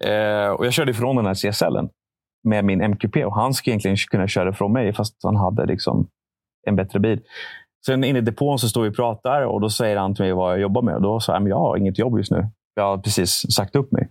[0.02, 0.44] Mm.
[0.44, 1.88] Eh, och jag körde ifrån den här CSLen
[2.44, 6.06] med min MQP och han skulle egentligen kunna köra ifrån mig fast han hade liksom
[6.66, 7.20] en bättre bil.
[7.86, 10.32] Sen inne i depån så står vi och pratar och då säger han till mig
[10.32, 10.94] vad jag jobbar med.
[10.94, 12.48] Och då sa jag, jag har inget jobb just nu.
[12.74, 14.08] Jag har precis sagt upp mig.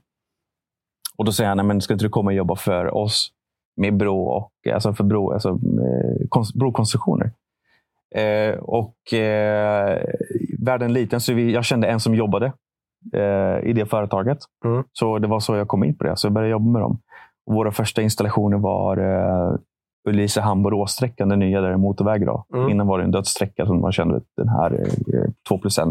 [1.17, 3.31] Och då säger han, men ska inte du komma och jobba för oss
[3.77, 7.31] med bro och alltså för bro, alltså, eh, brokonstruktioner?
[8.15, 10.03] Eh, och eh,
[10.59, 12.53] världen liten, så vi, jag kände en som jobbade
[13.13, 14.37] eh, i det företaget.
[14.65, 14.83] Mm.
[14.93, 16.17] Så det var så jag kom in på det.
[16.17, 16.99] Så jag började jobba med dem.
[17.45, 19.55] Och våra första installationer var eh,
[20.09, 22.25] Ulricehamn-Borås-sträckan, den nya där det är motorväg.
[22.25, 22.45] Då.
[22.53, 22.69] Mm.
[22.69, 24.71] Innan var det en dödssträcka som man kände den här
[25.13, 25.87] eh, 2 plus 1.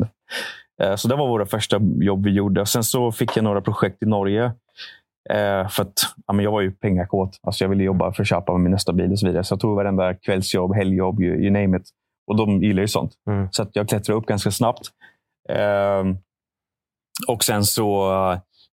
[0.83, 2.67] Eh, så det var våra första jobb vi gjorde.
[2.67, 4.45] Sen så fick jag några projekt i Norge.
[5.31, 5.93] Eh, för att
[6.27, 7.39] ja, men jag var ju pengakåt.
[7.43, 9.45] Alltså jag ville jobba för att köpa min nästa bil och så vidare.
[9.45, 11.89] Så jag tog varenda kvällsjobb, helgjobb, you, you name it.
[12.27, 13.13] Och de gillar ju sånt.
[13.31, 13.49] Mm.
[13.51, 14.91] Så att jag klättrade upp ganska snabbt.
[15.49, 16.05] Eh,
[17.29, 18.11] och sen så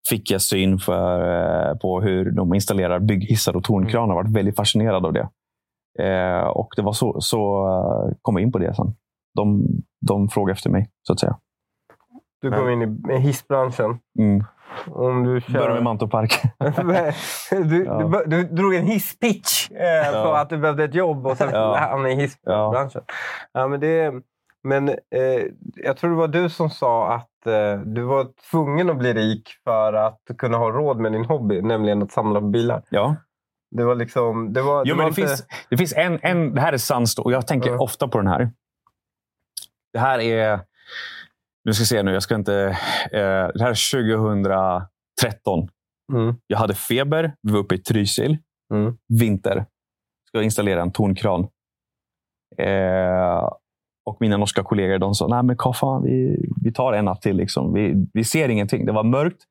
[0.08, 1.18] fick jag syn för,
[1.70, 4.08] eh, på hur de installerar bygghissar och tornkranar.
[4.08, 5.28] Jag varit väldigt fascinerad av det.
[5.98, 8.94] Eh, och det var så, så uh, kom jag in på det sen.
[9.34, 9.66] De,
[10.06, 11.38] de frågade efter mig, så att säga.
[12.40, 13.98] Du kom in i hissbranschen.
[14.18, 14.44] Mm.
[14.86, 15.52] Om du kör...
[15.52, 16.10] Började med Mantorp
[17.70, 17.98] du, ja.
[17.98, 20.40] du, du, drog en hisspitch eh, ja.
[20.40, 21.76] att du behövde ett jobb och sen ja.
[21.76, 23.02] hamnade i hissbranschen.
[23.06, 23.14] Ja.
[23.52, 24.14] Ja, men det,
[24.62, 25.44] men eh,
[25.74, 27.33] jag tror det var du som sa att eh,
[27.84, 32.02] du var tvungen att bli rik för att kunna ha råd med din hobby, nämligen
[32.02, 32.82] att samla på bilar.
[32.90, 33.16] Ja.
[33.70, 34.52] Det var liksom...
[34.52, 35.20] Det, var, jo, det, men det, inte...
[35.20, 36.54] finns, det finns en, en...
[36.54, 37.78] Det här är sann och jag tänker ja.
[37.78, 38.50] ofta på den här.
[39.92, 40.60] Det här är...
[41.64, 42.54] Nu ska jag se nu, jag ska inte...
[43.12, 43.92] Eh, det här är
[45.16, 45.68] 2013.
[46.12, 46.34] Mm.
[46.46, 47.34] Jag hade feber.
[47.42, 48.38] Vi var uppe i Trysil.
[48.74, 48.96] Mm.
[49.20, 49.66] Vinter.
[50.28, 51.48] Ska installera en tornkran.
[52.58, 53.48] Eh,
[54.06, 57.36] och mina norska kollegor de sa, nej men fan, vi, vi tar en natt till.
[57.36, 57.72] Liksom.
[57.74, 58.86] Vi, vi ser ingenting.
[58.86, 59.42] Det var mörkt.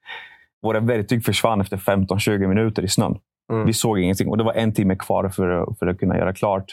[0.61, 3.17] Våra verktyg försvann efter 15-20 minuter i snön.
[3.53, 3.65] Mm.
[3.65, 4.29] Vi såg ingenting.
[4.29, 6.65] Och det var en timme kvar för, för att kunna göra klart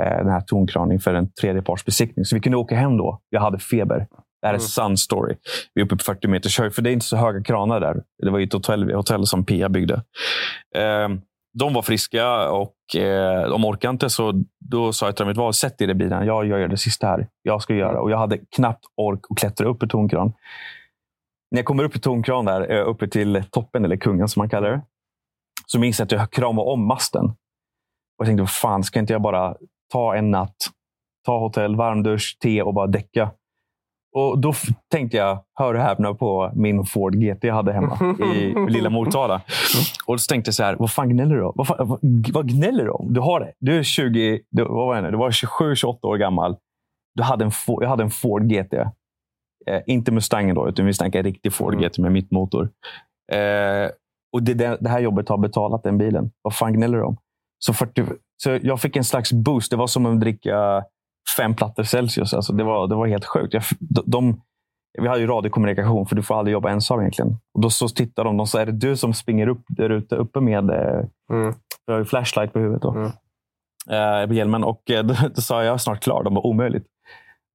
[0.00, 2.24] eh, den här tonkraningen för en tredjepartsbesiktning.
[2.24, 3.20] Så vi kunde åka hem då.
[3.30, 4.06] Jag hade feber.
[4.40, 4.60] Det här är mm.
[4.60, 5.36] sann story.
[5.74, 8.02] Vi är uppe på 40 meters höjd, för det är inte så höga kranar där.
[8.22, 9.94] Det var ett hotell, hotell som Pia byggde.
[10.76, 11.08] Eh,
[11.58, 14.10] de var friska och eh, de orkade inte.
[14.10, 16.26] Så då sa jag till dem, val, sätt er i bilen.
[16.26, 17.28] Jag, gör det sista här.
[17.42, 18.00] Jag ska göra.
[18.00, 20.32] Och jag hade knappt ork att klättra upp i tornkran.
[21.50, 24.48] När jag kommer upp i tornkran, där, eh, uppe till toppen, eller kungen som man
[24.48, 24.80] kallar det,
[25.66, 27.24] så minns jag att jag kramade om masten.
[27.24, 27.34] Och
[28.18, 29.56] jag tänkte, vad fan, ska inte jag bara
[29.92, 30.56] ta en natt,
[31.26, 33.30] ta hotell, varmdusch, te och bara däcka?
[34.14, 34.52] Och Då
[34.90, 39.40] tänkte jag, hör och häpna, på min Ford GT jag hade hemma i lilla Motala.
[40.06, 41.52] Och så tänkte jag så här, vad fan gnäller du om?
[41.56, 42.00] Vad, fan, vad,
[42.32, 43.14] vad gnäller du om?
[43.14, 43.52] Du, har det.
[43.58, 46.56] du är 20, du, vad var du var 27-28 år gammal.
[47.14, 48.74] Du hade en, jag hade en Ford GT.
[49.66, 51.88] Eh, inte Mustangen då, utan vi snackar riktig Ford mm.
[51.88, 52.70] GT med mittmotor.
[53.32, 53.90] Eh,
[54.32, 56.30] och det, det, här jobbet har betalat den bilen.
[56.42, 57.16] Vad fan gnäller du om?
[57.58, 58.04] Så, 40,
[58.42, 59.70] så jag fick en slags boost.
[59.70, 60.84] Det var som att dricka
[61.36, 62.34] fem plattor Celsius.
[62.34, 63.54] Alltså det, var, det var helt sjukt.
[63.54, 63.62] Jag,
[64.06, 64.40] de,
[64.98, 67.36] vi hade ju radiokommunikation, för du får aldrig jobba ensam egentligen.
[67.54, 68.36] Och då så tittar de.
[68.36, 71.54] De sa, är det du som springer upp där ute uppe med eh, mm.
[71.86, 72.82] Jag har ju flashlight på huvudet.
[72.82, 72.90] Då.
[72.90, 73.10] Mm.
[73.90, 74.64] Eh, på hjälmen.
[74.64, 76.24] Och eh, då, då sa jag, jag är snart klar.
[76.24, 76.86] De var omöjligt.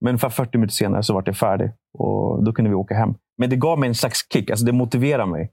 [0.01, 1.71] Men för 40 minuter senare så var jag färdig.
[1.93, 3.13] Och Då kunde vi åka hem.
[3.37, 4.49] Men det gav mig en slags kick.
[4.49, 5.51] Alltså det motiverade mig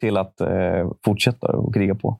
[0.00, 2.18] till att eh, fortsätta och kriga på.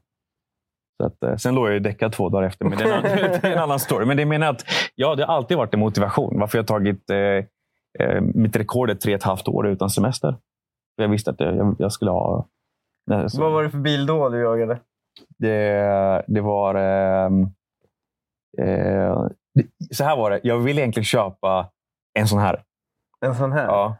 [0.96, 3.02] Så att, eh, sen låg jag ju däckad två dagar efter, men det är, en,
[3.42, 4.06] det är en annan story.
[4.06, 4.64] Men det menar att
[4.94, 6.40] ja, det har alltid varit en motivation.
[6.40, 7.18] Varför jag tagit eh,
[8.06, 10.36] eh, mitt rekord är tre och ett halvt år utan semester.
[10.96, 12.46] Jag visste att jag, jag skulle ha...
[13.06, 14.80] Nej, Vad var det för bil då du jagade?
[15.38, 16.74] Det, det var...
[16.74, 17.42] Ehm,
[18.58, 19.26] eh,
[19.90, 20.40] så här var det.
[20.42, 21.70] Jag ville egentligen köpa
[22.18, 22.62] en sån här.
[23.26, 23.66] En sån här?
[23.66, 23.96] Ja.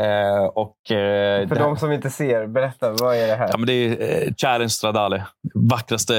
[0.00, 2.92] Eh, och, eh, För de som inte ser, berätta.
[2.92, 3.48] Vad är det här?
[3.50, 5.26] Ja, men det är eh, Challenge Stradale.
[5.54, 6.14] Vackraste,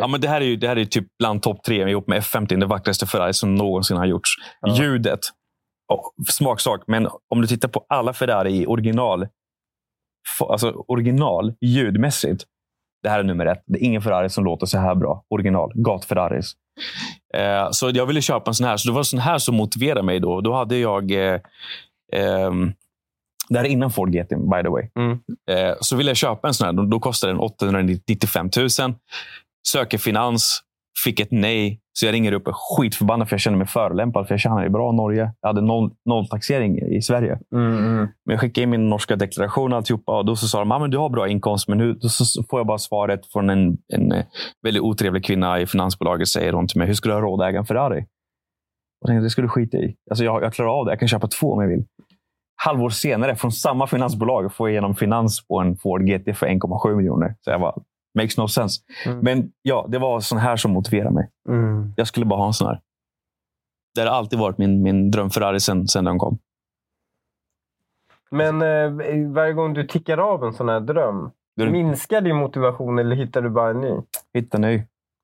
[0.00, 2.22] ja, men det, här är ju, det här är typ bland topp tre ihop med
[2.22, 2.60] F50.
[2.60, 4.30] Det vackraste Ferrari som någonsin har gjorts.
[4.60, 4.76] Ja.
[4.76, 5.20] Ljudet.
[6.28, 9.28] smaksak, men om du tittar på alla Ferrari i original,
[10.48, 12.44] alltså original ljudmässigt.
[13.02, 13.62] Det här är nummer ett.
[13.66, 15.24] Det är ingen Ferrari som låter så här bra.
[15.30, 15.72] Original.
[15.74, 16.52] Gat-Ferraris.
[17.34, 18.76] Eh, så jag ville köpa en sån här.
[18.76, 20.20] Så det var en sån här som motiverade mig.
[20.20, 21.10] Då Då hade jag...
[21.10, 21.40] Eh,
[22.12, 22.50] eh,
[23.48, 24.88] det här är innan Ford GT, by the way.
[24.98, 25.18] Mm.
[25.50, 26.72] Eh, så ville jag köpa en sån här.
[26.72, 28.68] Då, då kostade den 895 000.
[29.68, 30.62] Söker finans.
[31.04, 31.80] Fick ett nej.
[31.92, 34.26] Så jag ringer upp och skitförbannad för jag känner mig förolämpad.
[34.26, 35.32] För jag tjänar ju bra i Norge.
[35.40, 37.38] Jag hade noll, nolltaxering i Sverige.
[37.54, 37.96] Mm, mm.
[37.96, 40.18] Men jag skickade in min norska deklaration och alltihopa.
[40.18, 41.68] Och då så sa de att ah, du har bra inkomst.
[41.68, 44.24] Men nu då så får jag bara svaret från en, en eh,
[44.62, 46.28] väldigt otrevlig kvinna i finansbolaget.
[46.28, 48.04] Säger hon till mig, hur skulle du ha råd att äga en Ferrari?
[49.00, 49.96] Och tänkte, det skulle du skita i.
[50.10, 50.92] Alltså jag, jag klarar av det.
[50.92, 51.84] Jag kan köpa två om jag vill.
[52.64, 56.96] Halvår senare, från samma finansbolag, får jag igenom finans på en Ford GT för 1,7
[56.96, 57.34] miljoner.
[57.40, 57.74] Så jag bara,
[58.14, 58.80] Makes no sense.
[59.06, 59.18] Mm.
[59.18, 61.30] Men ja, det var sån här som motiverade mig.
[61.48, 61.92] Mm.
[61.96, 62.80] Jag skulle bara ha en sån här.
[63.94, 66.38] Det har alltid varit min, min dröm Ferrari sen, sen den kom.
[68.30, 71.70] Men eh, varje gång du tickar av en sån här dröm, du...
[71.70, 73.94] minskar din motivation eller hittar du bara en ny?
[74.34, 74.82] Hitta ny.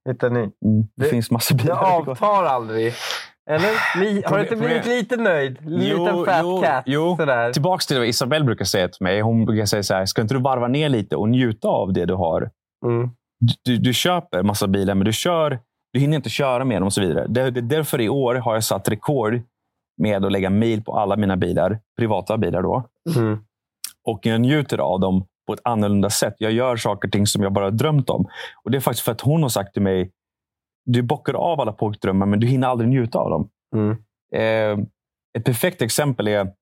[0.09, 0.41] Hitta ny.
[0.41, 0.53] Mm.
[0.63, 1.75] Det, det, finns massor bilar.
[1.75, 2.93] Det avtar aldrig.
[3.51, 4.01] Eller?
[4.01, 5.59] Li har du inte blivit lite nöjd?
[5.67, 6.83] Liten fat jo, cat?
[6.87, 7.17] Jo.
[7.17, 7.53] Sådär.
[7.53, 9.21] Tillbaks till vad Isabelle brukar säga till mig.
[9.21, 12.05] Hon brukar säga så här, ska inte du varva ner lite och njuta av det
[12.05, 12.51] du har?
[12.87, 13.11] Mm.
[13.65, 15.59] Du, du köper massa bilar, men du, kör,
[15.93, 17.27] du hinner inte köra med dem och så vidare.
[17.29, 19.43] Det, det, därför i år har jag satt rekord
[20.03, 21.81] med att lägga mil på alla mina bilar.
[21.99, 22.85] Privata bilar då.
[23.17, 23.39] Mm.
[24.05, 26.35] Och jag njuter av dem på ett annorlunda sätt.
[26.39, 28.27] Jag gör saker och ting som jag bara drömt om.
[28.65, 30.11] Och Det är faktiskt för att hon har sagt till mig,
[30.85, 33.49] du bockar av alla pojkdrömmar, men du hinner aldrig njuta av dem.
[33.75, 33.97] Mm.
[34.35, 34.87] Eh,
[35.39, 36.53] ett perfekt exempel är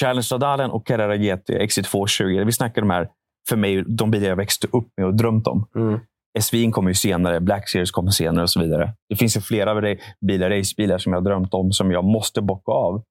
[0.00, 2.44] Challenge Stradalen och Carrera GT XC220.
[2.44, 3.08] Vi snackar de här
[3.48, 5.66] för mig de bilar jag växte upp med och drömt om.
[5.74, 6.00] Mm.
[6.40, 8.94] SVin kommer ju senare, Black Series kommer senare och så vidare.
[9.08, 13.02] Det finns ju flera bilar, racebilar som jag drömt om som jag måste bocka av.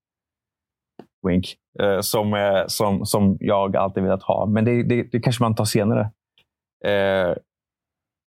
[1.27, 1.55] Wink.
[1.79, 4.45] Eh, som, eh, som, som jag alltid velat ha.
[4.45, 6.01] Men det, det, det kanske man tar senare.
[6.85, 7.35] Eh,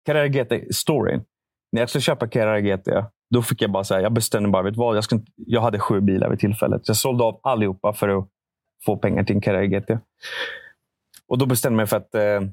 [0.07, 1.24] Carrera GT storyn.
[1.73, 2.89] När jag skulle köpa Carrera GT,
[3.35, 6.01] då fick jag bara säga, jag bestämde bara, vet vad, jag, ska, jag hade sju
[6.01, 6.83] bilar vid tillfället.
[6.85, 8.29] Jag sålde av allihopa för att
[8.87, 9.91] få pengar till en Carrera GT.
[11.29, 12.51] Och då bestämde jag mig för att eh,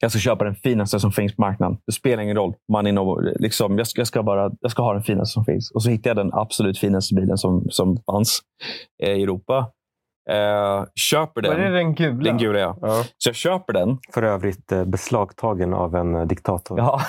[0.00, 1.78] jag ska köpa den finaste som finns på marknaden.
[1.86, 2.54] Det spelar ingen roll.
[2.72, 5.70] Man är liksom, jag, ska, jag, ska bara, jag ska ha den finaste som finns.
[5.70, 8.40] Och så hittade jag den absolut finaste bilen som, som fanns
[9.02, 9.70] eh, i Europa.
[10.30, 11.52] Eh, köper den.
[11.52, 12.22] Var det den gula?
[12.22, 12.76] Den gula, ja.
[12.80, 13.04] ja.
[13.18, 13.98] Så jag köper den.
[14.14, 16.78] För övrigt eh, beslagtagen av en eh, diktator.
[16.78, 17.00] Ja.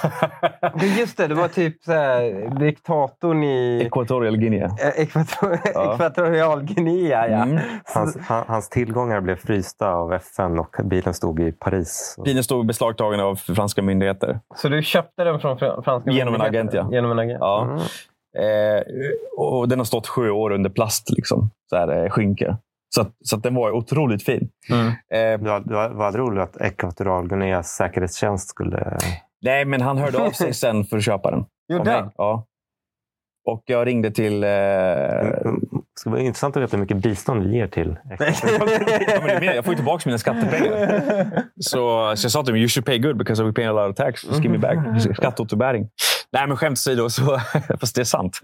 [0.99, 3.82] Just det, det var typ så här, diktatorn i...
[3.86, 4.66] Equatorial Guinea.
[4.66, 5.59] Eh, Ekvator...
[5.74, 5.93] Ja.
[5.93, 7.43] Ekvatorial Guinea, ja.
[7.43, 7.59] Mm.
[7.84, 12.16] Hans, hans, tillgångar blev frysta av FN och bilen stod i Paris.
[12.26, 14.39] Bilen stod beslagtagen av franska myndigheter.
[14.55, 16.59] Så du köpte den från franska Genom myndigheter?
[16.59, 16.89] en agent, ja.
[16.91, 17.39] Genom en agent.
[17.39, 17.63] Ja.
[17.63, 17.78] Mm.
[18.38, 18.84] Eh,
[19.38, 21.51] och den har stått sju år under plast, liksom.
[21.70, 22.57] så här, skynke.
[22.90, 24.50] Så, så den var otroligt fin.
[24.70, 24.88] Mm.
[24.88, 28.98] Eh, du, du var aldrig orolig att Ekvatorialguineas säkerhetstjänst skulle...
[29.42, 31.46] Nej, men han hörde av sig sen för att köpa den.
[31.70, 32.48] Gjorde Ja.
[33.46, 34.44] Och jag ringde till...
[34.44, 34.50] Eh...
[34.50, 39.74] Det skulle vara intressant att veta hur mycket bistånd vi ger till ja, Jag får
[39.74, 41.44] ju tillbaka mina skattepengar.
[41.60, 43.92] Så, så jag sa till dem, you should pay good because we pay a lot
[43.92, 44.24] of tax.
[44.24, 45.02] Just give me back.
[45.16, 45.90] Skatteåterbäring.
[46.32, 47.40] Nej, men skämt åsido, så,
[47.80, 48.40] fast det är sant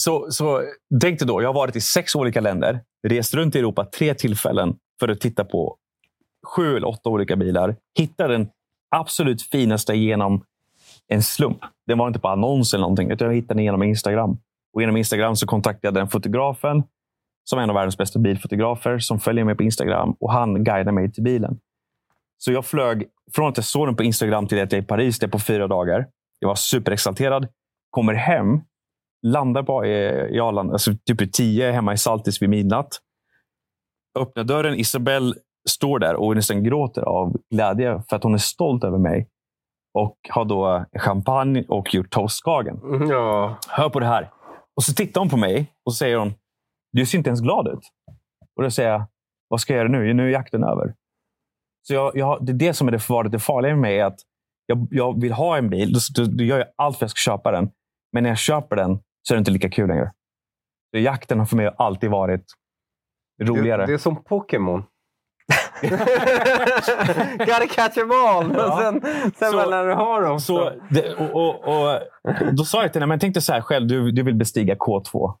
[0.00, 0.62] så, så
[1.00, 4.14] tänk dig då, jag har varit i sex olika länder, rest runt i Europa tre
[4.14, 5.76] tillfällen för att titta på
[6.46, 7.76] sju eller åtta olika bilar.
[7.98, 8.48] Hitta den
[8.96, 10.44] absolut finaste genom
[11.08, 11.58] en slump.
[11.86, 14.38] Den var inte på annons eller någonting, utan jag hittade den genom Instagram.
[14.74, 16.82] Och genom Instagram så kontaktade jag den fotografen
[17.44, 20.92] som är en av världens bästa bilfotografer som följer mig på Instagram och han guidade
[20.92, 21.58] mig till bilen.
[22.38, 24.86] Så jag flög från att jag såg den på Instagram till att jag är i
[24.86, 26.06] Paris det på fyra dagar.
[26.38, 27.48] Jag var superexalterad.
[27.90, 28.60] Kommer hem
[29.26, 33.00] landar på i Arlanda, alltså typ tio hemma i Saltis vid midnatt.
[34.18, 34.74] Öppnar dörren.
[34.74, 35.34] Isabelle
[35.68, 39.28] står där och nästan gråter av glädje för att hon är stolt över mig.
[39.94, 42.80] Och har då champagne och gjort toastskagen.
[42.82, 43.58] Mm, ja.
[43.68, 44.30] Hör på det här.
[44.76, 46.34] Och så tittar hon på mig och säger hon,
[46.92, 47.80] du ser inte ens glad ut.
[48.56, 49.04] Och då säger jag,
[49.48, 50.14] vad ska jag göra nu?
[50.14, 50.94] Nu är jakten över.
[51.82, 54.00] Så jag, jag, det är det som är det, det farliga med mig.
[54.00, 54.18] Att
[54.66, 55.92] jag, jag vill ha en bil.
[55.92, 57.70] Då, då, då gör jag allt för att jag ska köpa den.
[58.12, 60.12] Men när jag köper den så är det inte lika kul längre.
[60.90, 62.44] Så jakten har för mig alltid varit
[63.42, 63.82] roligare.
[63.82, 64.84] Det, det är som Pokémon.
[67.38, 68.54] Gotta catch them all!
[68.54, 68.78] Ja.
[68.80, 69.00] sen,
[69.34, 70.40] sen så, när du har dem.
[70.40, 73.60] Så, det, och, och, och, då sa jag till henne, men tänk dig så här
[73.60, 73.86] själv.
[73.86, 75.34] Du, du vill bestiga K2.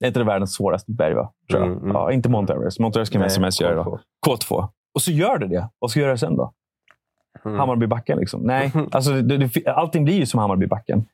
[0.00, 1.32] Det är inte det världens svåraste berg, va?
[1.50, 1.70] Tror jag.
[1.70, 1.96] Mm, mm.
[1.96, 2.78] Ja, inte Mount Everest.
[2.78, 3.84] Mount Everest kan vem som helst göra.
[4.26, 4.68] K2.
[4.94, 5.68] Och så gör du det.
[5.78, 6.52] Vad ska du göra sen då?
[7.44, 7.58] Mm.
[7.58, 8.18] Hammarbybacken.
[8.18, 8.40] Liksom.
[8.42, 11.06] Nej, alltså, det, det, allting blir ju som Hammarbybacken.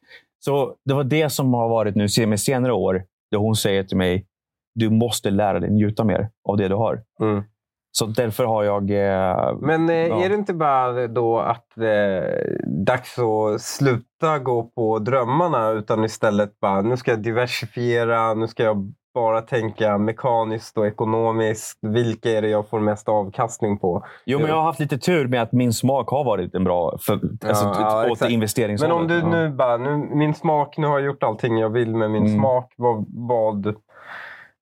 [0.45, 3.97] Så det var det som har varit nu med senare år Där hon säger till
[3.97, 4.27] mig,
[4.75, 7.03] du måste lära dig njuta mer av det du har.
[7.21, 7.43] Mm.
[7.93, 8.91] Så därför har jag...
[8.91, 10.25] Eh, Men eh, ja.
[10.25, 16.61] är det inte bara då att är dags att sluta gå på drömmarna utan istället
[16.61, 21.79] bara nu ska jag diversifiera, nu ska jag bara tänka mekaniskt och ekonomiskt.
[21.83, 24.05] Vilka är det jag får mest avkastning på?
[24.25, 26.99] Jo, men jag har haft lite tur med att min smak har varit en bra
[27.01, 27.13] för,
[27.49, 28.31] alltså, ja, åt exakt.
[28.33, 28.95] investeringshållet.
[28.95, 29.27] Men om du Ja.
[29.43, 32.39] nu bara, nu, min smak, nu har jag gjort allting jag vill med min Mm.
[32.39, 32.73] smak.
[32.77, 33.75] Vad, vad,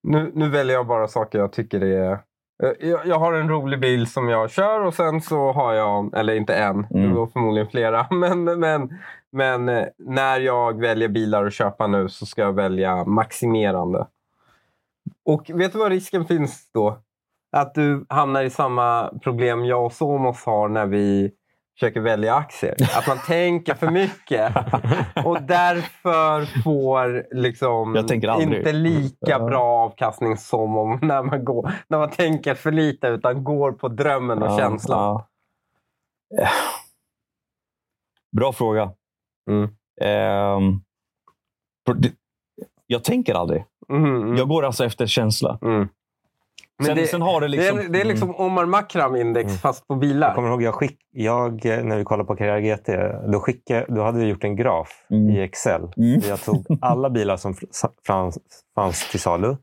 [0.03, 2.11] nu, nu väljer jag bara saker jag tycker är...
[2.63, 6.33] Eh, Jag, har en rolig bil som jag kör och sen så har jag, eller
[6.35, 7.09] inte en, Mm.
[7.09, 8.07] det var förmodligen flera.
[8.11, 8.89] Men, men,
[9.31, 14.07] men eh, när jag väljer bilar att köpa nu så ska jag välja maximerande.
[15.29, 17.01] Och vet du vad risken finns då?
[17.51, 21.31] Att du hamnar i samma problem jag och Somos har när vi
[21.79, 22.75] försöker välja aktier.
[22.97, 24.55] Att man tänker för mycket.
[25.25, 27.93] Och därför får liksom
[28.57, 33.43] inte lika bra avkastning som om när man, går, när man tänker för lite utan
[33.43, 34.99] går på drömmen och Ja, känslan.
[34.99, 36.41] ja.
[36.43, 36.49] Eh.
[38.37, 38.91] Bra fråga.
[39.49, 39.69] Mm.
[41.95, 42.13] Det-
[42.87, 43.65] jag tänker aldrig.
[43.89, 45.59] Mm, mm, Jag går alltså efter känsla.
[45.61, 45.87] mm.
[46.77, 47.77] Men Sen, det, sen har det liksom...
[47.77, 49.57] det, är, det är liksom Omar Makram index Mm.
[49.57, 50.35] fast på Jag bilar.
[50.35, 52.89] kommer ihåg, jag skick, jag, när vi kollade på Carrera GT,
[53.31, 55.29] då, skickade, då hade vi gjort en graf Mm.
[55.29, 55.81] i Excel.
[55.97, 56.19] Mm.
[56.27, 57.55] Jag tog alla bilar som
[58.07, 58.37] fanns,
[58.75, 59.55] fanns till salu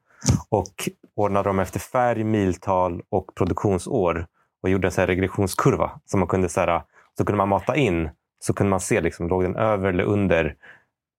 [0.49, 4.27] och ordnade dem efter färg, miltal och produktionsår.
[4.63, 5.91] Och gjorde en så här regressionskurva.
[6.05, 6.83] som man kunde, så, här,
[7.19, 8.11] så kunde man mata in.
[8.39, 10.55] Så kunde man se, liksom, låg den över eller under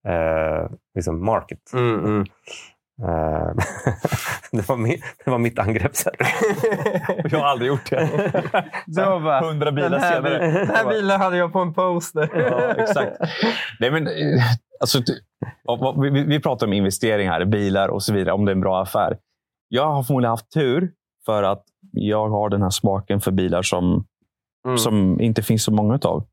[0.07, 1.73] eh, liksom market.
[1.73, 2.25] Mm, mm.
[4.51, 6.15] det, var min, det var mitt angreppssätt.
[7.31, 8.09] Jag har aldrig gjort det.
[8.87, 10.51] Var bara, Hundra bilar den här, senare.
[10.51, 12.29] Den här bilen hade jag på en poster.
[12.35, 13.17] Ja, exakt.
[13.79, 14.13] Nej, men, eh,
[14.79, 15.01] alltså,
[16.01, 19.17] vi, vi pratar om investeringar, bilar och så vidare, om det är en bra affär.
[19.67, 20.91] Jag har förmodligen haft tur
[21.25, 24.05] för att jag har den här smaken för bilar som,
[24.65, 24.77] Mm.
[24.77, 26.25] som inte finns så många av.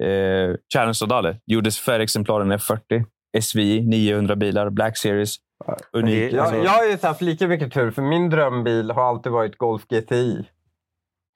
[0.00, 3.04] Eh, Challenge Sodale gjordes färgexemplaren F40.
[3.40, 5.36] SVI, 900 bilar, Black Series.
[5.92, 6.30] Unik.
[6.30, 9.32] Det- Jag, alltså, jag har ju haft lika mycket tur, för min drömbil har alltid
[9.32, 10.48] varit Golf GTI.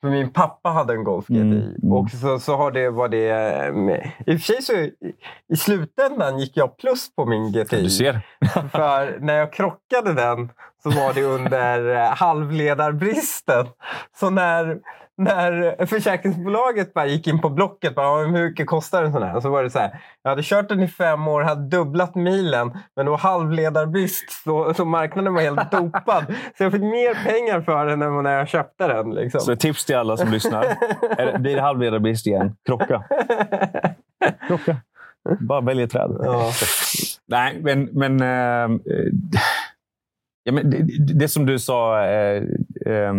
[0.01, 1.41] För min pappa hade en Golf GTI.
[1.41, 1.53] Mm,
[1.83, 1.93] mm.
[1.93, 3.75] Och så, så har det varit det...
[3.75, 4.95] med- I och för sig så i,
[5.53, 7.83] i slutändan gick jag plus på min GTI.
[7.83, 8.21] du ser.
[8.71, 10.51] För när jag krockade den
[10.83, 13.67] så var det under eh, halvledarbristen.
[14.21, 14.79] Så när,
[15.17, 19.23] när försäkringsbolaget bara gick in på Blocket bara, "Ja, men hur mycket kostar en sån
[19.23, 19.41] här?
[19.41, 22.73] Så var det så här, jag hade kört den i fem år, hade dubblat milen,
[22.97, 26.25] men det var halvledarbrist så, så marknaden var helt dopad.
[26.59, 29.11] Så jag fick mer pengar för den än när jag köpte den.
[29.11, 29.41] Liksom.
[29.41, 30.65] Så tips till alla som lyssnar.
[31.19, 33.03] Är det- Blir det halvledarbrist igen, krocka.
[34.47, 34.77] krocka.
[35.41, 36.11] Bara välj ett träd.
[36.21, 36.51] ja.
[37.29, 37.89] Nej, men...
[37.93, 38.79] men, eh,
[40.45, 40.87] ja, men det,
[41.19, 42.43] det- som du sa eh,
[42.87, 43.15] eh,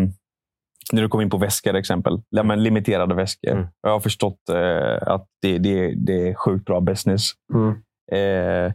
[0.93, 2.21] när du kom in på väskor exempel.
[2.29, 3.51] Ja, men limiterade väskor.
[3.51, 3.67] Mm.
[3.81, 7.31] Jag har förstått eh, att det, det, det är sjukt bra business.
[7.53, 7.69] Mm.
[8.11, 8.73] Eh,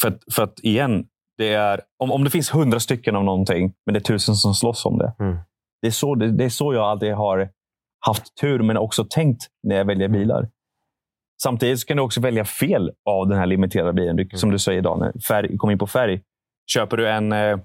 [0.00, 1.06] för, att, för att igen,
[1.38, 4.54] det är, om, om det finns hundra stycken av någonting, men det är tusen som
[4.54, 5.14] slåss om det.
[5.20, 5.36] Mm.
[5.82, 7.48] Det, är så, det, det är så jag alltid har
[8.06, 10.48] haft tur, men också tänkt när jag väljer bilar.
[11.42, 14.16] Samtidigt kan du också välja fel av den här limiterade bilen.
[14.16, 15.12] Du, Som du säger, Daniel.
[15.28, 16.22] Färg, kom in på färg.
[16.74, 17.58] Köper du en, eh,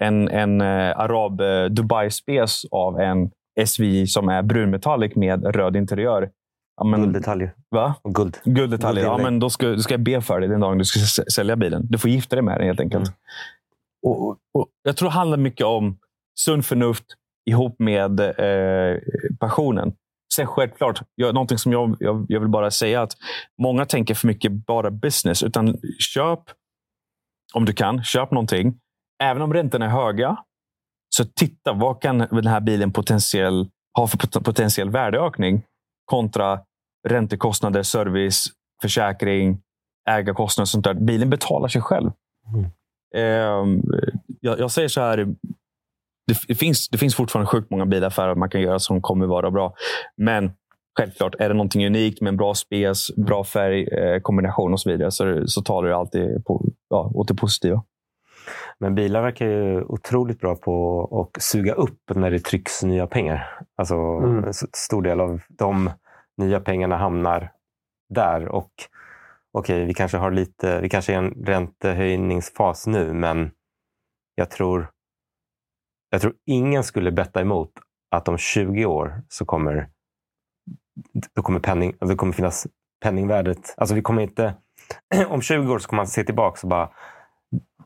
[0.00, 3.30] en, en eh, Arab eh, Dubai Spes av en
[3.66, 6.30] SVI som är brunmetallic med röd interiör.
[6.76, 7.54] Ja, men, Gulddetaljer.
[7.70, 7.94] va?
[8.02, 8.38] Och guld.
[8.44, 9.04] Gulddetaljer.
[9.04, 11.56] Ja, men då ska, då ska jag be för dig den dagen du ska sälja
[11.56, 11.86] bilen.
[11.90, 13.06] Du får gifta dig med den helt enkelt.
[13.06, 13.14] Mm.
[14.06, 15.98] Och, och, och Jag tror det handlar mycket om
[16.40, 17.04] sunt förnuft
[17.50, 18.98] ihop med eh,
[19.40, 19.92] passionen.
[20.34, 23.12] Sen självklart, jag, någonting som jag, jag, jag vill bara säga att
[23.62, 25.42] många tänker för mycket bara business.
[25.42, 26.40] Utan köp,
[27.54, 28.78] om du kan, köp någonting.
[29.22, 30.36] Även om räntorna är höga,
[31.16, 35.62] så titta vad kan den här bilen potentiell, ha för pot- potentiell värdeökning
[36.04, 36.60] kontra
[37.08, 38.44] räntekostnader, service,
[38.82, 39.60] försäkring,
[40.10, 40.94] ägarkostnader och sånt där.
[40.94, 42.10] Bilen betalar sig själv.
[42.54, 42.70] Mm.
[43.16, 43.82] Ehm,
[44.40, 45.16] jag, jag säger så här.
[46.26, 49.50] Det, det, finns, det finns fortfarande sjukt många bilaffärer man kan göra som kommer vara
[49.50, 49.74] bra.
[50.16, 50.52] Men
[50.98, 54.90] självklart, är det någonting unikt med en bra spes, bra färgkombination eh, kombination och så
[54.90, 57.82] vidare så, så talar det alltid på, ja, åt det positiva.
[58.78, 63.60] Men bilar verkar ju otroligt bra på att suga upp när det trycks nya pengar.
[63.76, 64.44] Alltså Mm.
[64.44, 65.90] en stor del av de
[66.36, 67.52] nya pengarna hamnar
[68.14, 68.48] där.
[68.48, 68.72] Och
[69.52, 73.50] okej, vi kanske har lite, vi kanske är i en räntehöjningsfas nu, men
[74.34, 74.90] jag tror,
[76.10, 77.70] jag tror ingen skulle betta emot
[78.10, 79.88] att om 20 år så kommer,
[81.34, 82.66] då kommer, penning, det kommer finnas
[83.02, 83.74] penningvärdet.
[83.76, 84.54] Alltså vi kommer inte,
[85.28, 86.90] om 20 år så kommer man se tillbaka och bara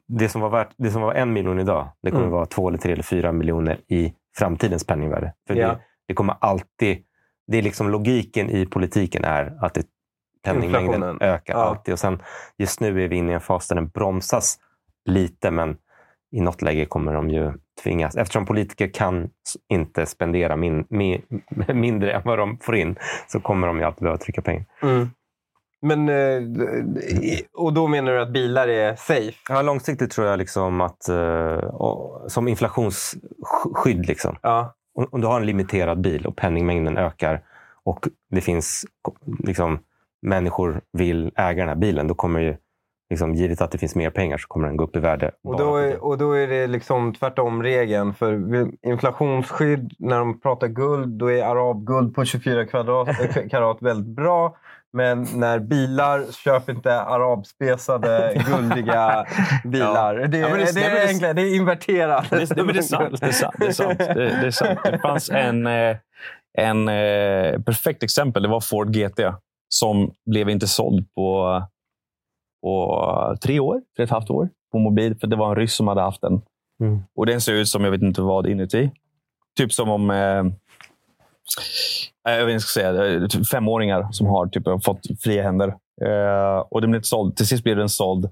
[0.09, 2.33] det, som var värt, det som var en miljon idag, det kommer mm.
[2.33, 5.33] vara två, eller tre eller fyra miljoner i framtidens penningvärde.
[5.47, 5.69] För ja.
[5.69, 7.05] det, det, kommer alltid...
[7.47, 9.87] Det är liksom logiken i politiken är att det,
[10.45, 11.61] penningmängden ökar ja.
[11.61, 11.93] alltid.
[11.93, 12.23] Och sen,
[12.59, 14.59] just nu är vi inne i en fas där den bromsas
[15.05, 15.77] lite, men
[16.31, 17.53] i något läge kommer de ju
[17.83, 19.31] tvingas, eftersom politiker kan
[19.69, 21.23] inte spendera min, min,
[21.75, 24.65] mindre än vad de får in, så kommer de ju alltid behöva trycka pengar.
[24.83, 25.09] Mm.
[25.81, 26.43] Men, eh,
[27.55, 29.39] och då menar du att bilar är safe?
[29.49, 34.07] Ja, långsiktigt tror jag liksom att uh, som inflationsskydd.
[34.07, 34.37] Liksom.
[34.43, 34.75] Ja.
[35.11, 37.43] Om du har en limiterad bil och penningmängden ökar
[37.85, 38.87] och det finns
[39.39, 39.79] liksom,
[40.23, 42.57] människor vill äga den här bilen, då kommer ju
[43.11, 45.31] liksom, givet att det finns mer pengar så kommer den gå upp i värde.
[45.45, 48.15] Och då är, och då är det liksom tvärtom regeln.
[48.15, 53.09] För inflationsskydd, när de pratar guld, då är arabguld på 24 kvadrat,
[53.51, 54.57] karat väldigt bra.
[54.93, 59.27] Men när bilar, köp inte arabspesade guldiga
[59.65, 60.19] bilar.
[60.19, 60.27] Ja.
[60.27, 62.31] Det, ja, det, det, det, är enkelt, det är inverterat.
[62.31, 63.21] Det, det, det, är sant.
[63.21, 63.55] Det är sant.
[63.59, 63.99] Det, är sant.
[63.99, 64.79] Det, det, är sant.
[64.85, 65.97] det fanns en, eh,
[66.59, 68.43] en eh, perfekt exempel.
[68.43, 69.21] Det var Ford GT
[69.69, 71.63] som blev inte såld på,
[72.63, 75.17] på tre år, tre och ett halvt år på mobil.
[75.21, 76.43] För det var en ryss som hade haft den.
[76.81, 77.03] Mm.
[77.15, 78.91] Och Den ser ut som jag vet inte vad inuti.
[79.59, 80.45] Typ som om eh,
[82.25, 85.69] jag vet inte ska säga, femåringar som har typ, fått fria händer.
[86.03, 87.37] Eh, och den blev inte såld.
[87.37, 88.25] Till sist blev den såld.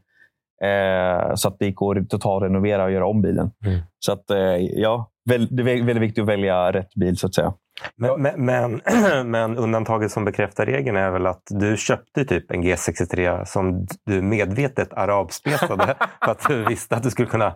[0.63, 3.51] Eh, så att det gick att totalrenovera och göra om bilen.
[3.65, 3.81] Mm.
[3.99, 7.55] Så att, eh, ja, det är väldigt viktigt att välja rätt bil så att säga.
[7.97, 8.81] Men, men, men,
[9.31, 14.23] men, undantaget som bekräftar regeln är väl att du köpte typ en G63 som du
[14.23, 17.55] medvetet arabspesade för att du visste att du skulle kunna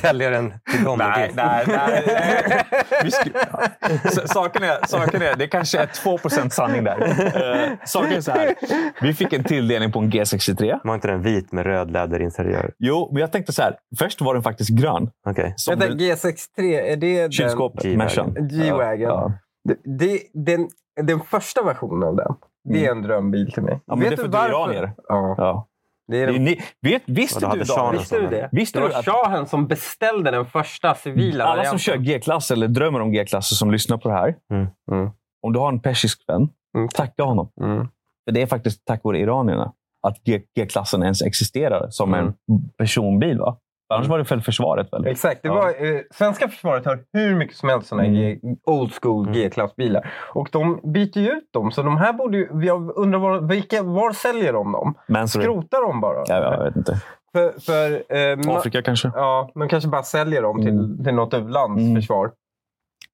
[0.00, 0.98] sälja den till dem.
[0.98, 2.04] Nej, nej, nej.
[2.90, 4.00] nej.
[4.26, 6.18] saken, är, saken är, det kanske är 2
[6.50, 7.02] sanning där.
[7.02, 8.54] Uh, saken är så här.
[9.02, 10.80] Vi fick en tilldelning på en G63.
[10.84, 12.72] Var inte den vit med röd läderinteriör?
[12.78, 13.76] Jo, men jag tänkte så här.
[13.98, 15.10] Först var den faktiskt grön.
[15.30, 15.52] Okay.
[15.66, 19.32] G63, är det Kylskåpet, G-Wagon.
[19.68, 19.74] Ja.
[19.84, 20.68] Det, den,
[21.02, 22.98] den första versionen av den, det är mm.
[22.98, 23.80] en drömbil till mig.
[23.86, 24.92] Ja, men Vet det är för du iranier.
[25.08, 25.34] Ja.
[25.38, 25.68] ja.
[26.08, 28.48] Det är det är vet, visste du, då, visste du det?
[28.52, 29.04] Visste det var att...
[29.04, 31.70] shahen som beställde den första civila Alla varianten.
[31.70, 34.36] som kör G-klass eller drömmer om G-klass som lyssnar på det här.
[34.52, 34.66] Mm.
[34.92, 35.10] Mm.
[35.42, 36.88] Om du har en persisk vän, mm.
[36.88, 37.50] tacka honom.
[37.60, 37.88] Mm.
[38.24, 42.34] För Det är faktiskt tack vare iranierna att G-klassen ens existerar som en mm.
[42.76, 43.38] personbil.
[43.38, 43.58] Va?
[43.88, 44.10] Annars mm.
[44.10, 44.92] var det för försvaret.
[44.92, 45.06] Väl?
[45.06, 45.42] Exakt.
[45.42, 48.38] Det var, eh, svenska försvaret har hur mycket som helst sådana mm.
[48.66, 49.34] old school mm.
[49.34, 50.12] G-klassbilar.
[50.34, 51.70] Och de byter ju ut dem.
[51.70, 54.94] Så de här borde ju, jag undrar var, vilka, var säljer de dem?
[55.08, 55.44] Mansory.
[55.44, 56.24] Skrotar de bara?
[56.26, 57.00] Ja, jag vet inte.
[57.32, 59.10] För, för, eh, Afrika kanske?
[59.14, 61.04] Ja, de kanske bara säljer dem till, mm.
[61.04, 61.96] till något lands mm.
[61.96, 62.30] försvar.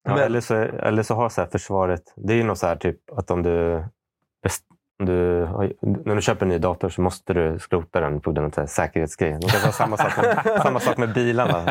[0.08, 2.02] Ja, eller, så, eller så har så här försvaret...
[2.16, 3.84] Det är ju något så här typ att om du
[5.06, 5.48] du,
[5.80, 9.38] när du köper en ny dator så måste du skrota den på grund av säkerhetsgrej.
[9.40, 11.62] De kanske har samma sak med, samma sak med bilarna.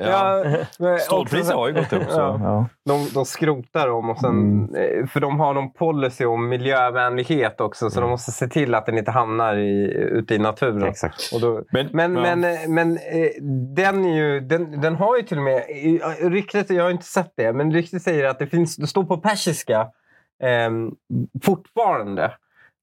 [0.00, 0.44] Ja.
[0.78, 2.10] Ja, Stålpriset har ju gått upp.
[2.10, 2.20] Så.
[2.20, 2.66] Ja.
[2.84, 4.10] De, de skrotar dem.
[4.10, 5.08] Och sen, mm.
[5.08, 7.90] För de har någon policy om miljövänlighet också.
[7.90, 8.08] Så mm.
[8.08, 10.82] de måste se till att den inte hamnar i, ute i naturen.
[10.82, 11.40] Exakt.
[11.40, 13.30] Då, men men, men, eh, men eh,
[13.74, 15.62] den, är ju, den, den har ju till och med...
[16.20, 19.16] Ryktet, jag har inte sett det, men ryktet säger att det, finns, det står på
[19.16, 19.86] persiska
[20.42, 20.70] eh,
[21.44, 22.32] fortfarande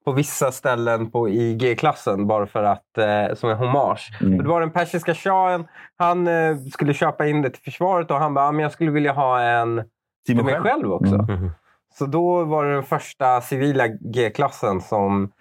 [0.06, 4.18] på vissa ställen på IG-klassen bara för att, eh, som en hommage.
[4.22, 4.38] Mm.
[4.38, 5.68] det var den persiska shahen.
[5.98, 9.14] Han eh, skulle köpa in det till försvaret och han bara, men jag skulle vilja
[9.14, 9.84] ha en
[10.26, 11.14] till mig själv också.
[11.16, 11.30] Mm.
[11.30, 11.52] mm.
[11.94, 15.32] Så då var det den första civila G-klassen som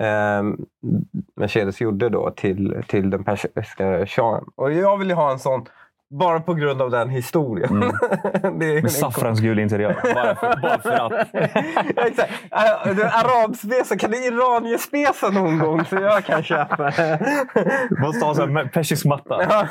[0.00, 0.42] eh,
[1.36, 4.44] Mercedes gjorde då till, till den persiska shahen.
[4.56, 5.66] Och jag vill ju ha en sån
[6.18, 7.70] bara på grund av den historien.
[7.70, 7.92] Mm.
[8.58, 9.96] det Med saffransgul interiör.
[10.14, 11.12] Bara för, bara för att.
[12.06, 12.32] Exakt.
[12.50, 13.96] Arabspesa.
[13.96, 16.92] Kan du iranier-spesa någon gång så jag kan köpa?
[17.90, 19.42] du måste ha en persisk matta.
[19.48, 19.68] Ja.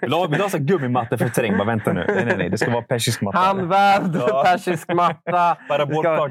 [0.00, 0.26] Ja.
[0.26, 1.58] Vill du ha så gummimatta för terräng?
[1.58, 2.04] Bara vänta nu.
[2.08, 2.50] Nej, nej, nej.
[2.50, 3.38] Det ska vara persisk matta.
[3.38, 4.42] Handvävd ja.
[4.44, 5.56] persisk matta.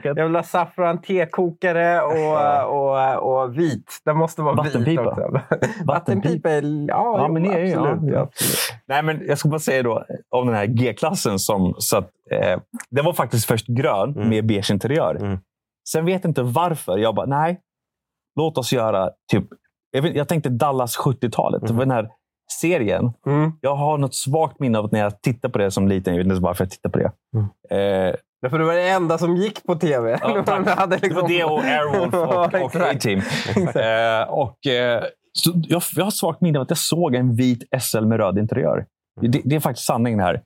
[0.03, 2.21] jag vill ha saffran, tekokare och,
[2.65, 4.01] och, och vit.
[4.05, 5.01] Den måste vara Vattenpipa.
[5.01, 5.41] vit också.
[5.85, 6.49] Vattenpipa.
[6.49, 6.61] är...
[6.87, 7.65] Ja, ja, men är.
[7.65, 8.81] Ja, absolut.
[8.85, 11.39] Nej, men jag ska bara säga då om den här G-klassen.
[11.39, 12.59] som så att, eh,
[12.89, 14.29] Den var faktiskt först grön mm.
[14.29, 15.15] med beige interiör.
[15.15, 15.39] Mm.
[15.89, 16.97] Sen vet jag inte varför.
[16.97, 17.59] Jag bara, nej.
[18.35, 19.45] Låt oss göra typ...
[19.91, 21.63] Jag, vet, jag tänkte Dallas 70-talet.
[21.63, 21.77] Mm.
[21.77, 22.09] Den här
[22.61, 23.13] serien.
[23.25, 23.51] Mm.
[23.61, 26.13] Jag har något svagt minne av att när jag tittade på det som liten.
[26.13, 27.11] Jag vet inte varför jag tittade på det.
[27.37, 28.09] Mm.
[28.09, 30.19] Eh, Därför det var det enda som gick på tv.
[30.21, 30.63] Ja, liksom...
[30.89, 33.19] Det var det och Airwolf och, och A-Team.
[33.75, 35.03] eh, och, eh,
[35.33, 38.37] så jag, jag har svagt minne av att jag såg en vit SL med röd
[38.37, 38.85] interiör.
[39.21, 40.41] Det, det, är faktiskt sanningen här.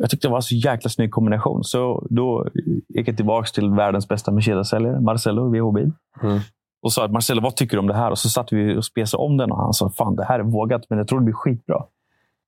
[0.00, 1.64] Jag tyckte det var en så jäkla snygg kombination.
[1.64, 2.48] Så då
[2.88, 5.92] gick jag tillbaka till världens bästa Mercedes-säljare, Marcello, VH-bil.
[6.22, 6.40] Mm.
[6.82, 8.10] och sa att Marcelo, vad tycker du om det här?
[8.10, 10.42] Och så satt vi och spesade om den och han sa, fan det här är
[10.42, 11.84] vågat, men jag tror det blir skitbra.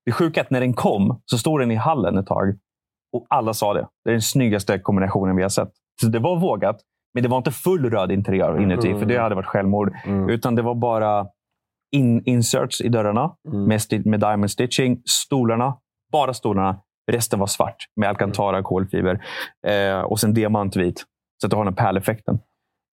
[0.04, 2.58] Det sjuka är att när den kom så stod den i hallen ett tag
[3.12, 3.86] och alla sa det.
[4.04, 5.70] Det är den snyggaste kombinationen vi har sett.
[6.00, 6.80] Så det var vågat,
[7.14, 9.00] men det var inte full röd interiör inuti, mm.
[9.00, 9.94] för det hade varit självmord.
[10.04, 10.28] Mm.
[10.28, 11.26] Utan det var bara
[11.92, 13.64] in inserts i dörrarna mm.
[13.64, 15.02] med, med diamond stitching.
[15.04, 15.76] Stolarna,
[16.12, 16.80] bara stolarna.
[17.12, 18.64] Resten var svart med alcantara, mm.
[18.64, 19.24] kolfiber
[19.66, 21.04] eh, och sen diamantvit.
[21.40, 22.38] Så att du har den pärleffekten.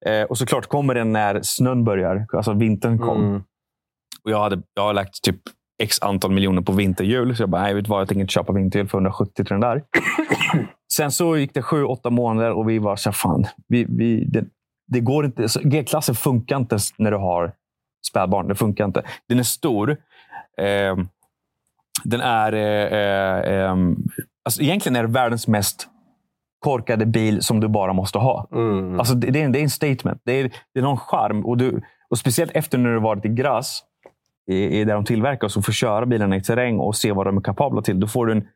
[0.06, 2.26] Eh, och såklart kommer den när snön börjar.
[2.34, 3.26] Alltså vintern kom.
[3.26, 3.44] Mm.
[4.24, 5.40] Och jag, hade, jag har lagt typ
[5.84, 7.36] x antal miljoner på vinterhjul.
[7.36, 9.60] Så jag bara, nej, vet vad, jag tänker inte köpa vinterhjul för 170 till den
[9.60, 9.84] där.
[10.94, 14.26] Sen så gick det sju, åtta månader och vi var så här, fan, vi, vi,
[14.26, 14.46] det,
[14.88, 15.48] det går inte.
[15.64, 17.54] G-klassen funkar inte när du har
[18.08, 18.48] spädbarn.
[18.48, 19.04] Det funkar inte.
[19.28, 19.92] Den är stor.
[20.58, 20.96] Eh,
[22.04, 22.54] den är...
[22.54, 23.76] Eh, eh,
[24.46, 25.88] alltså egentligen är det världens mest
[26.60, 28.48] korkade bil som du bara måste ha.
[28.52, 29.00] Mm.
[29.00, 30.22] Alltså det, det, är en, det är en statement.
[30.26, 31.46] Det är, det är någon charm.
[31.46, 33.82] Och, du, och Speciellt efter när du varit i gräs,
[34.52, 37.38] i, i där de tillverkar, och får köra bilarna i terräng och se vad de
[37.38, 38.00] är kapabla till.
[38.00, 38.48] Då får du en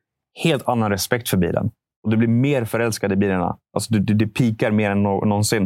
[0.44, 1.72] helt annan respekt för bilen.
[2.04, 3.58] Och Du blir mer förälskad i bilarna.
[3.74, 5.64] Alltså du, du, du pikar mer än någonsin.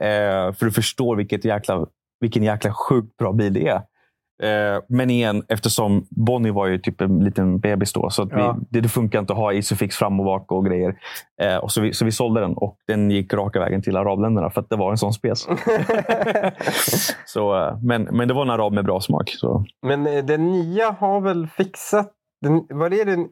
[0.00, 1.86] Eh, för du förstår vilket jäkla,
[2.20, 3.82] vilken jäkla sjukt bra bil det är.
[4.42, 8.56] Eh, men igen, eftersom Bonnie var ju typ en liten bebis då, så ja.
[8.58, 10.96] vi, det, det, funkar inte att ha Isofix fram och bak och grejer.
[11.42, 14.50] Eh, och så, vi, så vi sålde den och den gick raka vägen till arabländerna
[14.50, 15.42] för att det var en sån spes.
[17.26, 19.30] så, eh, men, men det var en arab med bra smak.
[19.30, 19.64] Så.
[19.86, 22.12] Men eh, den nya har väl fixat
[22.42, 23.28] den, var det den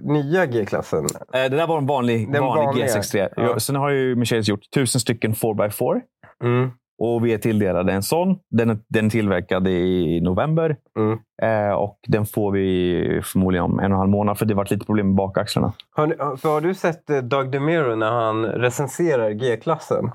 [0.00, 1.04] nya G-klassen?
[1.04, 3.28] Eh, det där var en vanlig, den vanlig G63.
[3.36, 3.60] Ja.
[3.60, 6.00] Sen har ju Mercedes gjort tusen stycken 4x4.
[6.44, 6.70] Mm.
[6.98, 8.38] Och vi är tilldelade en sån.
[8.50, 10.76] Den, den tillverkad i november.
[10.98, 11.18] Mm.
[11.42, 14.38] Eh, och den får vi förmodligen om en och en halv månad.
[14.38, 15.72] För det har varit lite problem med bakaxlarna.
[15.90, 20.10] Har, för har du sett eh, Doug DeMiro när han recenserar G-klassen?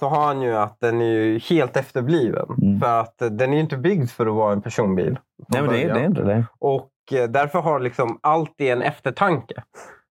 [0.00, 2.46] Så har han ju att den är helt efterbliven.
[2.62, 2.80] Mm.
[2.80, 5.18] För att den är inte byggd för att vara en personbil.
[5.48, 6.44] Nej, men det det är inte det.
[6.58, 9.62] Och eh, därför har liksom alltid en eftertanke.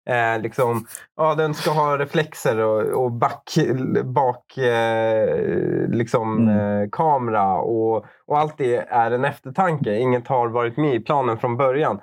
[0.07, 0.85] Eh, liksom,
[1.17, 3.57] ja, den ska ha reflexer och, och back,
[4.03, 6.81] bak eh, liksom, mm.
[6.81, 9.95] eh, kamera och, och allt det är en eftertanke.
[9.95, 11.99] Inget har varit med i planen från början.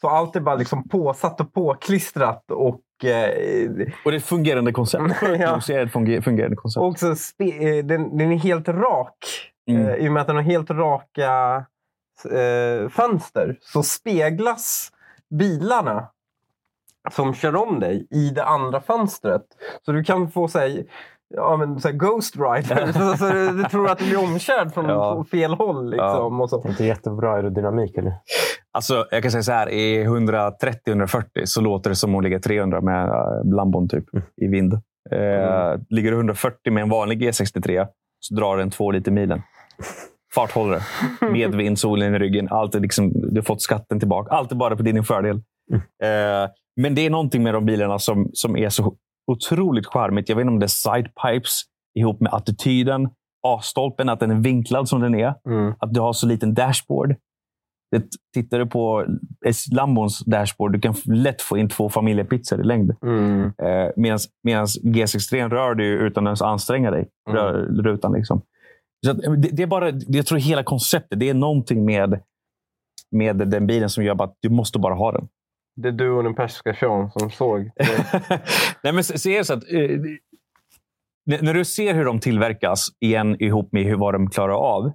[0.00, 2.50] Så allt är bara liksom påsatt och påklistrat.
[2.50, 3.70] Och, eh,
[4.04, 5.04] och det är ett fungerande koncept.
[5.38, 5.60] ja.
[5.68, 5.92] ett
[6.24, 6.80] fungerande koncept.
[6.80, 9.18] Och också eh, den, den, är helt rak.
[9.70, 9.88] Mm.
[9.88, 11.64] Eh, I och med att den har helt raka
[12.24, 14.90] eh, fönster så speglas
[15.30, 16.08] bilarna
[17.10, 19.42] som kör om dig i det andra fönstret.
[19.84, 20.82] Så du kan få säga
[21.34, 22.92] ja, men, så Ghost Rider.
[22.92, 25.24] så, så du, tror att du blir omkörd från ja.
[25.30, 25.90] fel håll.
[25.90, 26.42] Liksom, ja.
[26.42, 26.68] och så.
[26.68, 28.12] Inte jättebra aerodynamik eller?
[28.72, 29.68] Alltså, jag kan säga så här.
[29.68, 34.26] I 130-140 så låter det som att ligga 300 med uh, Lambon typ, mm.
[34.36, 34.72] i vind.
[34.72, 35.80] Uh, mm.
[35.88, 37.86] Ligger du 140 med en vanlig G63
[38.20, 39.42] så drar den två liter milen.
[40.34, 40.80] Farthållare.
[41.32, 42.48] Medvind, solen i ryggen.
[42.50, 44.34] Allt är liksom, du har fått skatten tillbaka.
[44.34, 45.42] Allt är bara på din fördel.
[45.70, 45.82] Mm.
[46.42, 46.48] Uh,
[46.82, 50.28] men det är någonting med de bilarna som, som är så otroligt charmigt.
[50.28, 51.62] Jag vet inte om det är sidepipes
[51.98, 53.08] ihop med attityden.
[53.46, 55.34] A-stolpen, att den är vinklad som den är.
[55.46, 55.74] Mm.
[55.78, 57.14] Att du har så liten dashboard.
[57.90, 58.04] Det,
[58.34, 59.06] tittar du på
[59.72, 62.96] Lambons dashboard, du kan lätt få in två familjepizzor i längd.
[63.02, 63.42] Mm.
[63.44, 67.08] Eh, Medan G63 rör du utan att ens anstränga dig.
[67.30, 67.38] Mm.
[67.38, 67.52] Rör
[67.82, 68.42] rutan liksom.
[69.06, 72.20] Så det, det, är bara, jag tror hela konceptet, det är någonting med,
[73.10, 75.28] med den bilen som gör att du måste bara ha den.
[75.82, 77.70] Det är du och den persiska Sean som såg.
[78.82, 79.98] Nej, men se så att, eh,
[81.40, 84.92] när du ser hur de tillverkas igen ihop med hur, vad de klarar av.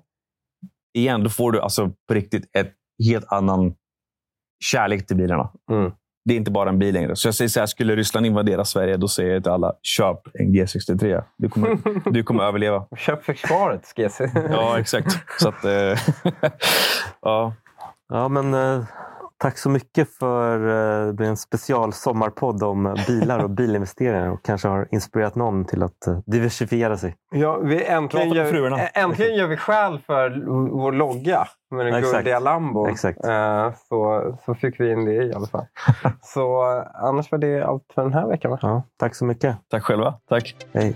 [0.98, 2.74] Igen, då får du alltså på riktigt ett
[3.10, 3.76] helt annan
[4.64, 5.52] kärlek till bilarna.
[5.72, 5.92] Mm.
[6.26, 7.16] Det är inte bara en bil längre.
[7.16, 10.20] Så jag säger så här, skulle Ryssland invadera Sverige, då säger jag till alla, köp
[10.34, 11.24] en G63.
[11.38, 11.80] Du kommer,
[12.12, 12.88] du kommer överleva.
[12.98, 14.48] Köp försvarets G63.
[14.52, 15.18] ja, exakt.
[15.40, 15.72] Så att, eh,
[17.22, 17.54] ja.
[18.10, 18.86] ja, men eh,
[19.44, 24.46] Tack så mycket för eh, det blir en special sommarpodd om bilar och bilinvesteringar och
[24.46, 27.16] kanske har inspirerat någon till att eh, diversifiera sig.
[27.32, 32.88] Ja, vi äntligen, gör, äntligen gör vi skäl för vår logga med den guldiga Lambo.
[32.88, 33.26] Exakt.
[33.26, 35.66] Eh, så, så fick vi in det i alla fall.
[36.22, 36.64] så
[36.94, 38.58] annars var det allt för den här veckan.
[38.62, 39.58] Ja, tack så mycket.
[39.70, 40.14] Tack själva.
[40.30, 40.56] Tack.
[40.74, 40.96] Hej.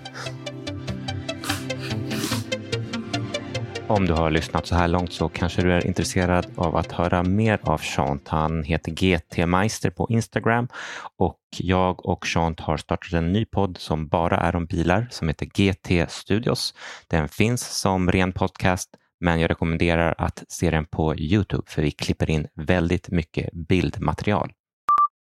[3.89, 7.23] Om du har lyssnat så här långt så kanske du är intresserad av att höra
[7.23, 8.27] mer av Chant.
[8.27, 10.67] Han heter GT Meister på Instagram
[11.17, 15.27] och jag och Chant har startat en ny podd som bara är om bilar som
[15.27, 16.73] heter GT Studios.
[17.07, 21.91] Den finns som ren podcast men jag rekommenderar att se den på Youtube för vi
[21.91, 24.51] klipper in väldigt mycket bildmaterial.